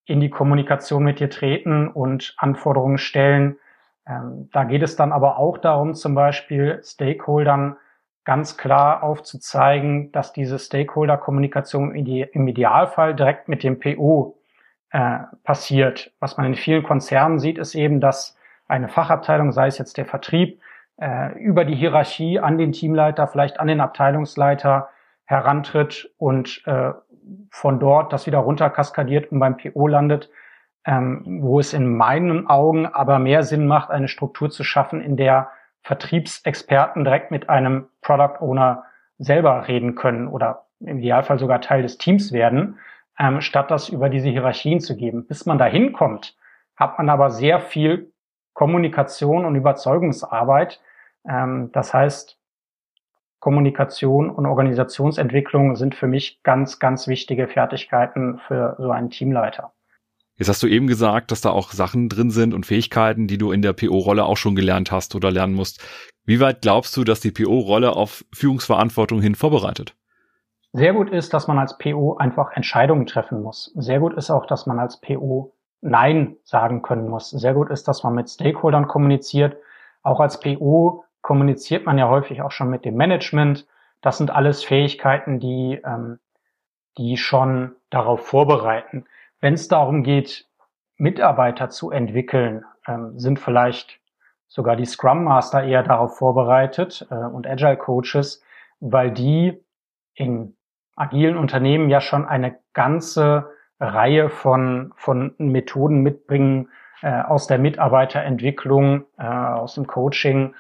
in 0.06 0.20
die 0.20 0.30
Kommunikation 0.30 1.04
mit 1.04 1.20
dir 1.20 1.32
treten 1.32 1.88
und 1.88 2.36
Anforderungen 2.38 3.00
stellen. 3.00 3.58
Ähm, 4.06 4.50
da 4.54 4.64
geht 4.64 4.84
es 4.84 4.96
dann 4.96 5.12
aber 5.12 5.40
auch 5.40 5.58
darum, 5.58 5.96
zum 5.96 6.14
Beispiel 6.14 6.82
Stakeholdern 6.84 7.78
ganz 8.26 8.58
klar 8.58 9.02
aufzuzeigen, 9.02 10.12
dass 10.12 10.34
diese 10.34 10.60
Stakeholder-Kommunikation 10.60 11.96
im 11.96 12.48
Idealfall 12.48 13.16
direkt 13.16 13.48
mit 13.48 13.64
dem 13.64 13.80
PO 13.80 14.38
äh, 14.92 15.20
passiert. 15.44 16.12
Was 16.20 16.38
man 16.38 16.46
in 16.46 16.56
vielen 16.56 16.84
Konzernen 16.84 17.40
sieht, 17.40 17.58
ist 17.58 17.76
eben, 17.76 18.00
dass 18.00 18.38
eine 18.68 18.88
Fachabteilung, 18.88 19.52
sei 19.52 19.68
es 19.68 19.78
jetzt 19.78 19.98
der 19.98 20.06
Vertrieb, 20.06 20.60
äh, 20.98 21.38
über 21.40 21.66
die 21.66 21.76
Hierarchie 21.76 22.40
an 22.40 22.58
den 22.58 22.72
Teamleiter, 22.72 23.28
vielleicht 23.28 23.60
an 23.60 23.68
den 23.68 23.82
Abteilungsleiter 23.82 24.90
herantritt 25.26 26.10
und 26.18 26.64
äh, 26.66 26.92
von 27.50 27.80
dort 27.80 28.14
das 28.14 28.26
wieder 28.26 28.40
runter 28.40 28.70
kaskadiert 28.70 29.32
und 29.32 29.40
beim 29.40 29.58
PO 29.58 29.88
landet, 29.88 30.30
ähm, 30.86 31.42
wo 31.42 31.60
es 31.60 31.74
in 31.74 31.96
meinen 31.96 32.48
Augen 32.48 32.86
aber 32.88 33.20
mehr 33.20 33.44
Sinn 33.44 33.68
macht, 33.68 33.92
eine 33.92 34.08
Struktur 34.08 34.50
zu 34.50 34.64
schaffen, 34.64 35.02
in 35.02 35.18
der 35.18 35.50
Vertriebsexperten 35.82 37.04
direkt 37.04 37.32
mit 37.32 37.50
einem 37.50 37.88
Product 38.02 38.42
Owner 38.42 38.84
selber 39.20 39.68
reden 39.68 39.96
können 39.96 40.28
oder 40.28 40.66
im 40.80 41.00
Idealfall 41.00 41.40
sogar 41.40 41.62
Teil 41.62 41.82
des 41.82 41.98
Teams 41.98 42.32
werden, 42.32 42.78
ähm, 43.20 43.42
statt 43.42 43.72
das 43.72 43.90
über 43.90 44.10
diese 44.10 44.30
Hierarchien 44.30 44.80
zu 44.80 44.96
geben. 44.96 45.26
Bis 45.28 45.46
man 45.46 45.58
dahin 45.58 45.94
kommt, 45.94 46.36
hat 46.76 46.98
man 46.98 47.10
aber 47.10 47.30
sehr 47.30 47.60
viel 47.60 48.12
Kommunikation 48.54 49.46
und 49.46 49.56
Überzeugungsarbeit. 49.56 50.82
Ähm, 51.28 51.72
das 51.74 51.94
heißt, 51.94 52.38
Kommunikation 53.40 54.30
und 54.30 54.46
Organisationsentwicklung 54.46 55.76
sind 55.76 55.96
für 55.96 56.08
mich 56.08 56.42
ganz, 56.44 56.80
ganz 56.80 57.08
wichtige 57.08 57.48
Fertigkeiten 57.48 58.40
für 58.48 58.76
so 58.80 58.92
einen 58.92 59.10
Teamleiter. 59.10 59.74
Jetzt 60.38 60.50
hast 60.50 60.62
du 60.62 60.68
eben 60.68 60.86
gesagt, 60.88 61.32
dass 61.32 61.42
da 61.42 61.50
auch 61.50 61.72
Sachen 61.72 62.10
drin 62.10 62.30
sind 62.30 62.54
und 62.54 62.66
Fähigkeiten, 62.66 63.28
die 63.28 63.40
du 63.40 63.52
in 63.52 63.64
der 63.64 63.74
PO-Rolle 63.74 64.26
auch 64.26 64.38
schon 64.38 64.56
gelernt 64.56 64.92
hast 64.92 65.16
oder 65.16 65.32
lernen 65.32 65.54
musst. 65.54 65.84
Wie 66.26 66.40
weit 66.40 66.62
glaubst 66.62 66.96
du, 66.96 67.04
dass 67.04 67.22
die 67.22 67.32
PO-Rolle 67.32 67.96
auf 67.96 68.24
Führungsverantwortung 68.34 69.20
hin 69.22 69.34
vorbereitet? 69.34 69.96
Sehr 70.74 70.94
gut 70.94 71.10
ist, 71.10 71.34
dass 71.34 71.48
man 71.48 71.60
als 71.60 71.78
PO 71.78 72.18
einfach 72.18 72.52
Entscheidungen 72.52 73.06
treffen 73.06 73.42
muss. 73.42 73.72
Sehr 73.76 74.00
gut 74.00 74.14
ist 74.14 74.30
auch, 74.30 74.46
dass 74.46 74.66
man 74.66 74.80
als 74.80 75.00
PO 75.00 75.54
Nein 75.82 76.36
sagen 76.44 76.82
können 76.82 77.08
muss. 77.08 77.30
Sehr 77.30 77.54
gut 77.54 77.70
ist, 77.70 77.88
dass 77.88 78.04
man 78.04 78.14
mit 78.14 78.30
Stakeholdern 78.30 78.88
kommuniziert. 78.88 79.58
Auch 80.04 80.20
als 80.20 80.40
PO 80.40 81.06
kommuniziert 81.22 81.86
man 81.86 81.98
ja 81.98 82.10
häufig 82.10 82.42
auch 82.42 82.52
schon 82.52 82.70
mit 82.70 82.86
dem 82.86 82.96
Management. 82.96 83.68
Das 84.02 84.18
sind 84.18 84.32
alles 84.32 84.64
Fähigkeiten, 84.64 85.40
die, 85.40 85.82
ähm, 85.86 86.20
die 86.98 87.18
schon 87.18 87.76
darauf 87.90 88.26
vorbereiten. 88.26 89.06
Wenn 89.40 89.54
es 89.54 89.68
darum 89.68 90.04
geht, 90.04 90.48
Mitarbeiter 90.98 91.70
zu 91.70 91.92
entwickeln, 91.92 92.66
ähm, 92.88 93.20
sind 93.20 93.40
vielleicht 93.40 94.00
sogar 94.48 94.76
die 94.76 94.86
Scrum 94.86 95.24
Master 95.24 95.64
eher 95.64 95.84
darauf 95.84 96.18
vorbereitet 96.18 97.06
äh, 97.12 97.16
und 97.16 97.46
Agile 97.46 97.78
Coaches, 97.78 98.42
weil 98.80 99.12
die 99.12 99.64
in 100.16 100.57
agilen 100.98 101.38
Unternehmen 101.38 101.90
ja 101.90 102.02
schon 102.02 102.26
eine 102.26 102.58
ganze 102.74 103.52
Reihe 103.80 104.30
von, 104.30 104.92
von 104.98 105.34
Methoden 105.38 106.02
mitbringen 106.02 106.70
äh, 107.02 107.22
aus 107.22 107.48
der 107.48 107.60
Mitarbeiterentwicklung, 107.60 109.06
äh, 109.18 109.24
aus 109.24 109.76
dem 109.76 109.88
Coaching 109.88 110.56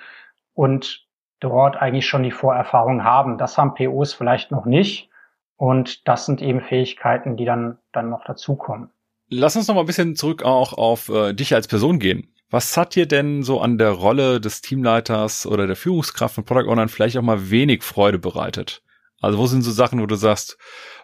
und 0.53 1.05
dort 1.39 1.77
eigentlich 1.77 2.07
schon 2.07 2.23
die 2.23 2.31
Vorerfahrung 2.31 3.03
haben. 3.03 3.37
Das 3.37 3.57
haben 3.57 3.73
POs 3.73 4.13
vielleicht 4.13 4.51
noch 4.51 4.65
nicht. 4.65 5.09
Und 5.55 6.07
das 6.07 6.27
sind 6.27 6.41
eben 6.41 6.61
Fähigkeiten, 6.61 7.35
die 7.35 7.45
dann, 7.45 7.79
dann 7.91 8.09
noch 8.09 8.23
dazukommen. 8.23 8.91
Lass 9.29 9.55
uns 9.55 9.67
noch 9.67 9.75
mal 9.75 9.81
ein 9.81 9.87
bisschen 9.87 10.15
zurück 10.15 10.43
auch 10.43 10.73
auf 10.73 11.09
äh, 11.09 11.33
dich 11.33 11.55
als 11.55 11.67
Person 11.67 11.97
gehen. 11.99 12.31
Was 12.49 12.77
hat 12.77 12.95
dir 12.95 13.07
denn 13.07 13.43
so 13.43 13.59
an 13.59 13.77
der 13.77 13.89
Rolle 13.89 14.39
des 14.39 14.61
Teamleiters 14.61 15.45
oder 15.45 15.67
der 15.67 15.75
Führungskraft 15.75 16.35
von 16.35 16.45
Product 16.45 16.69
Ownern 16.69 16.87
vielleicht 16.87 17.17
auch 17.17 17.23
mal 17.23 17.49
wenig 17.49 17.83
Freude 17.83 18.19
bereitet? 18.19 18.83
Also 19.21 19.37
wo 19.37 19.47
sind 19.47 19.61
so 19.61 19.71
Sachen, 19.71 20.01
wo 20.01 20.05
du 20.05 20.15
sagst, 20.15 20.57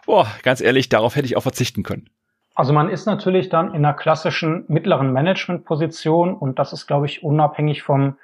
boah, 0.06 0.26
ganz 0.42 0.60
ehrlich, 0.60 0.88
darauf 0.88 1.16
hätte 1.16 1.26
ich 1.26 1.36
auch 1.36 1.42
verzichten 1.42 1.82
können? 1.82 2.10
Also 2.54 2.72
man 2.72 2.88
ist 2.88 3.06
natürlich 3.06 3.48
dann 3.48 3.74
in 3.74 3.84
einer 3.84 3.94
klassischen 3.94 4.64
mittleren 4.68 5.12
Managementposition 5.12 6.34
und 6.34 6.58
das 6.58 6.72
ist, 6.72 6.86
glaube 6.86 7.06
ich, 7.06 7.24
unabhängig 7.24 7.82
vom 7.82 8.16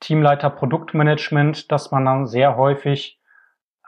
Teamleiter 0.00 0.50
Produktmanagement, 0.50 1.70
dass 1.70 1.92
man 1.92 2.04
dann 2.04 2.26
sehr 2.26 2.56
häufig 2.56 3.20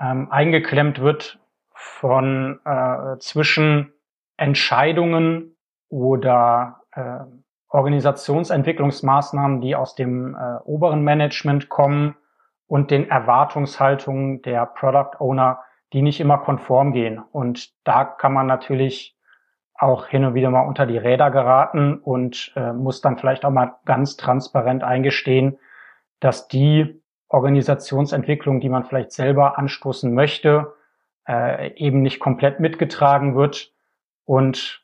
ähm, 0.01 0.31
eingeklemmt 0.31 1.01
wird 1.01 1.41
von 1.75 2.61
äh, 2.65 3.19
zwischen 3.19 3.93
Entscheidungen 4.37 5.57
oder 5.89 6.83
äh, 6.93 7.21
Organisationsentwicklungsmaßnahmen, 7.69 9.61
die 9.61 9.75
aus 9.75 9.95
dem 9.97 10.35
äh, 10.35 10.59
oberen 10.65 11.03
Management 11.03 11.69
kommen 11.69 12.15
und 12.73 12.91
den 12.91 13.11
Erwartungshaltungen 13.11 14.41
der 14.41 14.65
Product 14.65 15.21
Owner, 15.21 15.61
die 15.93 16.01
nicht 16.01 16.21
immer 16.21 16.39
konform 16.39 16.95
gehen. 16.95 17.19
Und 17.19 17.71
da 17.87 18.03
kann 18.03 18.33
man 18.33 18.47
natürlich 18.47 19.15
auch 19.75 20.07
hin 20.07 20.25
und 20.25 20.33
wieder 20.33 20.49
mal 20.49 20.67
unter 20.67 20.87
die 20.87 20.97
Räder 20.97 21.31
geraten 21.31 21.99
und 21.99 22.51
äh, 22.57 22.73
muss 22.73 23.03
dann 23.03 23.19
vielleicht 23.19 23.45
auch 23.45 23.51
mal 23.51 23.75
ganz 23.85 24.17
transparent 24.17 24.85
eingestehen, 24.85 25.59
dass 26.19 26.49
die 26.49 26.99
Organisationsentwicklung, 27.29 28.61
die 28.61 28.71
man 28.71 28.85
vielleicht 28.85 29.13
selber 29.13 29.59
anstoßen 29.59 30.15
möchte, 30.15 30.73
äh, 31.29 31.75
eben 31.75 32.01
nicht 32.01 32.21
komplett 32.21 32.59
mitgetragen 32.59 33.37
wird 33.37 33.71
und 34.25 34.83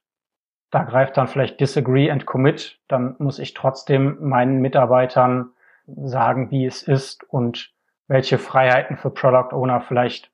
da 0.71 0.83
greift 0.83 1.17
dann 1.17 1.27
vielleicht 1.27 1.59
Disagree 1.59 2.11
and 2.11 2.27
Commit, 2.27 2.83
dann 2.87 3.17
muss 3.19 3.39
ich 3.39 3.55
trotzdem 3.55 4.19
meinen 4.21 4.61
Mitarbeitern 4.61 5.53
sagen, 5.87 6.51
wie 6.51 6.67
es 6.67 6.83
ist 6.83 7.25
und 7.25 7.73
welche 8.09 8.39
Freiheiten 8.39 8.97
für 8.97 9.11
Product 9.11 9.53
Owner 9.53 9.81
vielleicht 9.81 10.31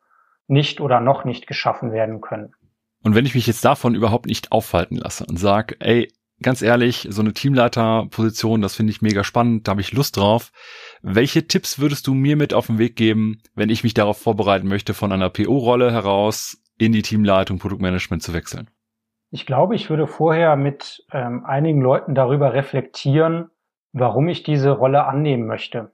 nicht 0.46 0.80
oder 0.80 1.00
noch 1.00 1.24
nicht 1.24 1.46
geschaffen 1.46 1.92
werden 1.92 2.20
können. 2.20 2.54
Und 3.02 3.14
wenn 3.14 3.26
ich 3.26 3.34
mich 3.34 3.46
jetzt 3.46 3.64
davon 3.64 3.94
überhaupt 3.94 4.26
nicht 4.26 4.52
aufhalten 4.52 4.96
lasse 4.96 5.26
und 5.26 5.36
sage, 5.38 5.76
ey, 5.80 6.08
ganz 6.42 6.62
ehrlich, 6.62 7.06
so 7.10 7.20
eine 7.20 7.32
Teamleiterposition, 7.32 8.62
das 8.62 8.74
finde 8.74 8.92
ich 8.92 9.02
mega 9.02 9.24
spannend, 9.24 9.66
da 9.66 9.72
habe 9.72 9.80
ich 9.80 9.92
Lust 9.92 10.16
drauf. 10.16 10.52
Welche 11.02 11.46
Tipps 11.46 11.78
würdest 11.78 12.06
du 12.06 12.14
mir 12.14 12.36
mit 12.36 12.54
auf 12.54 12.66
den 12.66 12.78
Weg 12.78 12.96
geben, 12.96 13.40
wenn 13.54 13.68
ich 13.68 13.84
mich 13.84 13.94
darauf 13.94 14.18
vorbereiten 14.18 14.68
möchte, 14.68 14.94
von 14.94 15.12
einer 15.12 15.30
PO-Rolle 15.30 15.92
heraus 15.92 16.62
in 16.78 16.92
die 16.92 17.02
Teamleitung, 17.02 17.58
Produktmanagement 17.58 18.22
zu 18.22 18.32
wechseln? 18.32 18.70
Ich 19.30 19.46
glaube, 19.46 19.74
ich 19.74 19.90
würde 19.90 20.06
vorher 20.06 20.56
mit 20.56 21.04
ähm, 21.12 21.44
einigen 21.44 21.80
Leuten 21.80 22.14
darüber 22.14 22.52
reflektieren, 22.52 23.50
warum 23.92 24.28
ich 24.28 24.44
diese 24.44 24.70
Rolle 24.70 25.06
annehmen 25.06 25.46
möchte. 25.46 25.93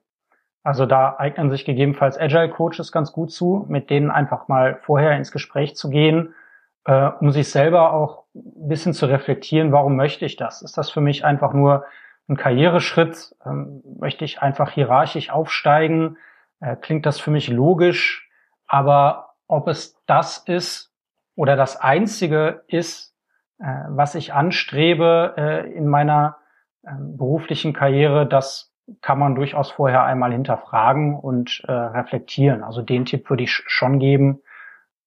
Also 0.62 0.86
da 0.86 1.16
eignen 1.18 1.50
sich 1.50 1.64
gegebenenfalls 1.64 2.18
Agile 2.18 2.50
Coaches 2.50 2.92
ganz 2.92 3.12
gut 3.12 3.32
zu, 3.32 3.64
mit 3.68 3.88
denen 3.88 4.10
einfach 4.10 4.48
mal 4.48 4.78
vorher 4.82 5.16
ins 5.16 5.32
Gespräch 5.32 5.74
zu 5.74 5.88
gehen, 5.88 6.34
äh, 6.84 7.10
um 7.20 7.30
sich 7.30 7.50
selber 7.50 7.92
auch 7.92 8.24
ein 8.34 8.68
bisschen 8.68 8.92
zu 8.92 9.06
reflektieren, 9.06 9.72
warum 9.72 9.96
möchte 9.96 10.24
ich 10.24 10.36
das? 10.36 10.62
Ist 10.62 10.76
das 10.76 10.90
für 10.90 11.00
mich 11.00 11.24
einfach 11.24 11.52
nur 11.52 11.84
ein 12.28 12.36
Karriereschritt? 12.36 13.34
Ähm, 13.44 13.82
möchte 13.98 14.24
ich 14.24 14.42
einfach 14.42 14.70
hierarchisch 14.70 15.30
aufsteigen? 15.30 16.18
Äh, 16.60 16.76
klingt 16.76 17.06
das 17.06 17.18
für 17.18 17.30
mich 17.30 17.48
logisch? 17.48 18.28
Aber 18.66 19.34
ob 19.46 19.66
es 19.66 20.00
das 20.06 20.38
ist 20.38 20.92
oder 21.34 21.56
das 21.56 21.76
einzige 21.80 22.64
ist, 22.68 23.14
äh, 23.58 23.64
was 23.88 24.14
ich 24.14 24.32
anstrebe 24.32 25.34
äh, 25.36 25.72
in 25.72 25.86
meiner 25.86 26.36
äh, 26.82 26.90
beruflichen 26.98 27.72
Karriere, 27.72 28.26
das 28.26 28.69
kann 29.00 29.18
man 29.18 29.34
durchaus 29.34 29.70
vorher 29.70 30.04
einmal 30.04 30.32
hinterfragen 30.32 31.18
und 31.18 31.62
äh, 31.66 31.72
reflektieren. 31.72 32.62
Also 32.62 32.82
den 32.82 33.04
Tipp 33.04 33.28
würde 33.30 33.44
ich 33.44 33.52
schon 33.52 33.98
geben, 33.98 34.40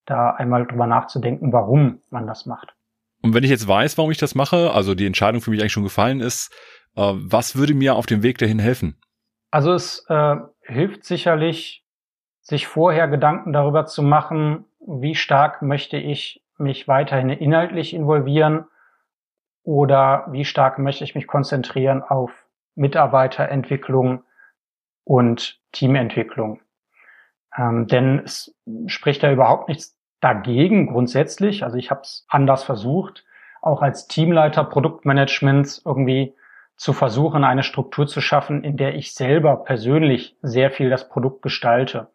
da 0.06 0.32
einmal 0.32 0.66
drüber 0.66 0.88
nachzudenken, 0.88 1.54
warum 1.54 2.02
man 2.10 2.28
das 2.28 2.46
macht. 2.46 2.74
Und 3.22 3.34
wenn 3.34 3.44
ich 3.44 3.50
jetzt 3.50 3.68
weiß, 3.68 3.98
warum 3.98 4.12
ich 4.12 4.18
das 4.18 4.36
mache, 4.36 4.72
also 4.72 4.96
die 4.96 5.06
Entscheidung 5.06 5.42
für 5.42 5.52
mich 5.52 5.62
eigentlich 5.62 5.74
schon 5.74 5.84
gefallen 5.84 6.20
ist, 6.20 6.52
Äh, 6.96 7.14
was 7.16 7.56
würde 7.56 7.74
mir 7.74 7.96
auf 7.96 8.06
dem 8.06 8.22
Weg 8.22 8.38
dahin 8.38 8.60
helfen? 8.60 9.02
Also 9.52 9.74
es 9.74 10.06
äh, 10.10 10.36
hilft 10.62 11.06
sicherlich, 11.06 11.84
sich 12.42 12.68
vorher 12.68 13.08
Gedanken 13.08 13.54
darüber 13.54 13.86
zu 13.86 14.04
machen, 14.04 14.66
wie 14.86 15.16
stark 15.16 15.62
möchte 15.62 15.98
ich 15.98 16.44
mich 16.58 16.88
weiterhin 16.88 17.30
inhaltlich 17.30 17.94
involvieren 17.94 18.66
oder 19.64 20.28
wie 20.30 20.46
stark 20.46 20.78
möchte 20.78 21.04
ich 21.04 21.16
mich 21.16 21.26
konzentrieren 21.26 22.04
auf 22.04 22.32
Mitarbeiterentwicklung 22.76 24.24
und 25.04 25.60
Teamentwicklung. 25.72 26.62
Ähm, 27.56 27.88
denn 27.88 28.20
es 28.20 28.56
spricht 28.88 29.24
da 29.24 29.32
überhaupt 29.32 29.70
nichts 29.70 29.98
dagegen 30.22 30.88
grundsätzlich. 30.88 31.64
Also 31.64 31.78
ich 31.78 31.92
habe 31.92 32.02
es 32.02 32.26
anders 32.30 32.64
versucht, 32.64 33.26
auch 33.62 33.82
als 33.82 34.08
Teamleiter 34.08 34.64
Produktmanagements 34.64 35.82
irgendwie 35.86 36.36
zu 36.76 36.94
versuchen, 36.94 37.44
eine 37.44 37.64
Struktur 37.64 38.08
zu 38.08 38.22
schaffen, 38.22 38.64
in 38.64 38.78
der 38.78 38.96
ich 38.96 39.14
selber 39.14 39.58
persönlich 39.58 40.38
sehr 40.42 40.72
viel 40.72 40.90
das 40.90 41.08
Produkt 41.10 41.42
gestalte. 41.42 42.08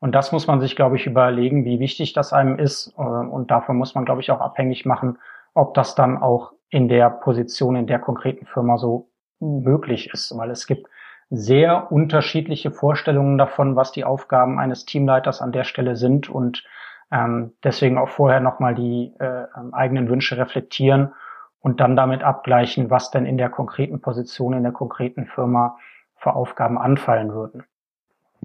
Und 0.00 0.14
das 0.14 0.32
muss 0.32 0.48
man 0.48 0.60
sich, 0.60 0.74
glaube 0.74 0.96
ich, 0.96 1.06
überlegen, 1.06 1.64
wie 1.64 1.78
wichtig 1.78 2.12
das 2.12 2.32
einem 2.32 2.58
ist. 2.58 2.92
Äh, 2.98 3.02
und 3.02 3.50
davon 3.50 3.76
muss 3.76 3.94
man, 3.94 4.04
glaube 4.04 4.20
ich, 4.20 4.30
auch 4.30 4.40
abhängig 4.40 4.84
machen, 4.84 5.18
ob 5.54 5.74
das 5.74 5.94
dann 5.94 6.18
auch 6.18 6.52
in 6.70 6.88
der 6.88 7.10
Position 7.10 7.76
in 7.76 7.86
der 7.86 7.98
konkreten 8.00 8.46
Firma 8.46 8.78
so 8.78 9.11
möglich 9.42 10.10
ist. 10.12 10.36
Weil 10.36 10.50
es 10.50 10.66
gibt 10.66 10.88
sehr 11.30 11.90
unterschiedliche 11.90 12.70
Vorstellungen 12.70 13.38
davon, 13.38 13.74
was 13.76 13.92
die 13.92 14.04
Aufgaben 14.04 14.58
eines 14.58 14.84
Teamleiters 14.84 15.40
an 15.40 15.52
der 15.52 15.64
Stelle 15.64 15.96
sind 15.96 16.28
und 16.28 16.62
ähm, 17.10 17.52
deswegen 17.62 17.98
auch 17.98 18.08
vorher 18.08 18.40
nochmal 18.40 18.74
die 18.74 19.12
äh, 19.18 19.44
ähm, 19.56 19.72
eigenen 19.72 20.08
Wünsche 20.08 20.36
reflektieren 20.36 21.12
und 21.60 21.80
dann 21.80 21.96
damit 21.96 22.22
abgleichen, 22.22 22.90
was 22.90 23.10
denn 23.10 23.26
in 23.26 23.38
der 23.38 23.48
konkreten 23.48 24.00
Position, 24.00 24.54
in 24.54 24.62
der 24.62 24.72
konkreten 24.72 25.26
Firma 25.26 25.78
für 26.16 26.34
Aufgaben 26.34 26.78
anfallen 26.78 27.32
würden. 27.32 27.64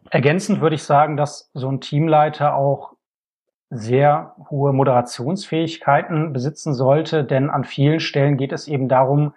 Ergänzend 0.09 0.61
würde 0.61 0.75
ich 0.75 0.83
sagen, 0.83 1.17
dass 1.17 1.49
so 1.53 1.69
ein 1.69 1.81
Teamleiter 1.81 2.55
auch 2.55 2.93
sehr 3.69 4.35
hohe 4.49 4.71
Moderationsfähigkeiten 4.71 6.31
besitzen 6.31 6.73
sollte, 6.73 7.23
denn 7.23 7.49
an 7.49 7.65
vielen 7.65 7.99
Stellen 7.99 8.37
geht 8.37 8.53
es 8.53 8.67
eben 8.67 8.87
darum, 8.87 9.33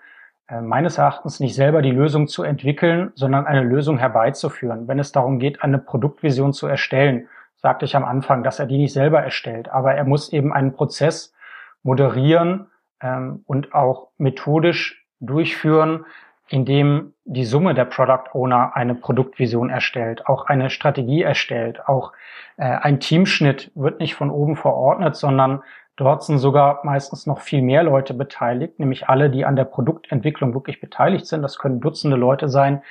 meines 0.61 0.99
Erachtens 0.99 1.41
nicht 1.41 1.55
selber 1.55 1.83
die 1.83 1.91
Lösung 1.91 2.27
zu 2.29 2.43
entwickeln, 2.43 3.13
sondern 3.15 3.47
eine 3.47 3.63
Lösung 3.63 3.99
herbeizuführen. 3.99 4.89
Wenn 4.89 4.99
es 4.99 5.13
darum 5.13 5.39
geht, 5.39 5.63
eine 5.63 5.79
Produktvision 5.79 6.53
zu 6.53 6.67
erstellen, 6.67 7.29
sagte 7.57 7.85
ich 7.85 7.95
am 7.95 8.05
Anfang, 8.05 8.43
dass 8.43 8.59
er 8.59 8.67
die 8.67 8.79
nicht 8.79 8.93
selber 8.93 9.21
erstellt, 9.21 9.69
aber 9.69 9.95
er 9.95 10.05
muss 10.05 10.33
eben 10.33 10.53
einen 10.53 10.73
Prozess 10.73 11.35
moderieren, 11.83 12.67
ähm, 13.01 13.43
und 13.47 13.75
auch 13.75 14.09
methodisch 14.19 15.05
durchführen, 15.21 16.05
indem 16.49 17.15
die 17.25 17.45
Summe 17.45 17.75
der 17.75 17.85
Product 17.85 18.31
Owner 18.33 18.75
eine 18.75 18.95
Produktvision 18.95 19.71
erstellt, 19.71 20.27
auch 20.27 20.47
eine 20.47 20.71
Strategie 20.71 21.23
erstellt, 21.23 21.87
auch 21.87 22.13
äh, 22.57 22.65
ein 22.65 23.01
Teamschnitt 23.01 23.71
wird 23.75 24.01
nicht 24.01 24.15
von 24.15 24.31
oben 24.31 24.57
verordnet, 24.57 25.17
sondern 25.17 25.63
dort 26.01 26.25
sind 26.25 26.39
sogar 26.39 26.81
meistens 26.85 27.27
noch 27.27 27.41
viel 27.41 27.61
mehr 27.61 27.83
Leute 27.83 28.15
beteiligt, 28.15 28.79
nämlich 28.79 29.09
alle, 29.09 29.29
die 29.29 29.45
an 29.45 29.57
der 29.57 29.65
Produktentwicklung 29.65 30.55
wirklich 30.55 30.81
beteiligt 30.81 31.27
sind. 31.27 31.43
Das 31.43 31.59
können 31.59 31.81
Dutzende 31.81 32.17
Leute 32.17 32.49
sein, 32.49 32.83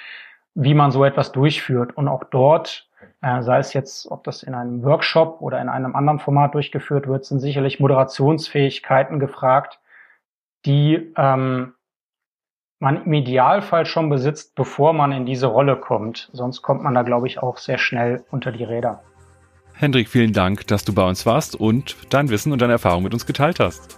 wie 0.54 0.76
man 0.76 0.92
so 0.92 1.04
etwas 1.04 1.32
durchführt. 1.32 1.98
Und 1.98 2.08
auch 2.08 2.24
dort, 2.24 2.88
äh, 3.22 3.42
sei 3.42 3.58
es 3.58 3.74
jetzt, 3.74 4.12
ob 4.12 4.24
das 4.24 4.44
in 4.44 4.54
einem 4.54 4.84
Workshop 4.84 5.42
oder 5.42 5.60
in 5.60 5.70
einem 5.70 5.96
anderen 5.96 6.20
Format 6.20 6.54
durchgeführt 6.54 7.08
wird, 7.08 7.26
sind 7.26 7.40
sicherlich 7.40 7.80
Moderationsfähigkeiten 7.80 9.20
gefragt, 9.20 9.80
die 10.66 11.12
ähm, 11.18 11.74
man 12.80 13.06
im 13.06 13.14
Idealfall 13.14 13.86
schon 13.86 14.10
besitzt, 14.10 14.54
bevor 14.56 14.94
man 14.94 15.12
in 15.12 15.26
diese 15.26 15.48
Rolle 15.48 15.78
kommt. 15.78 16.30
Sonst 16.32 16.62
kommt 16.62 16.84
man 16.84 16.94
da, 16.94 17.02
glaube 17.02 17.28
ich, 17.28 17.42
auch 17.42 17.58
sehr 17.58 17.78
schnell 17.78 18.24
unter 18.30 18.52
die 18.52 18.64
Räder. 18.64 19.02
Hendrik, 19.80 20.10
vielen 20.10 20.34
Dank, 20.34 20.68
dass 20.68 20.84
du 20.84 20.92
bei 20.92 21.08
uns 21.08 21.26
warst 21.26 21.56
und 21.56 21.96
dein 22.10 22.28
Wissen 22.28 22.52
und 22.52 22.60
deine 22.60 22.74
Erfahrung 22.74 23.02
mit 23.02 23.14
uns 23.14 23.26
geteilt 23.26 23.62
hast. 23.62 23.98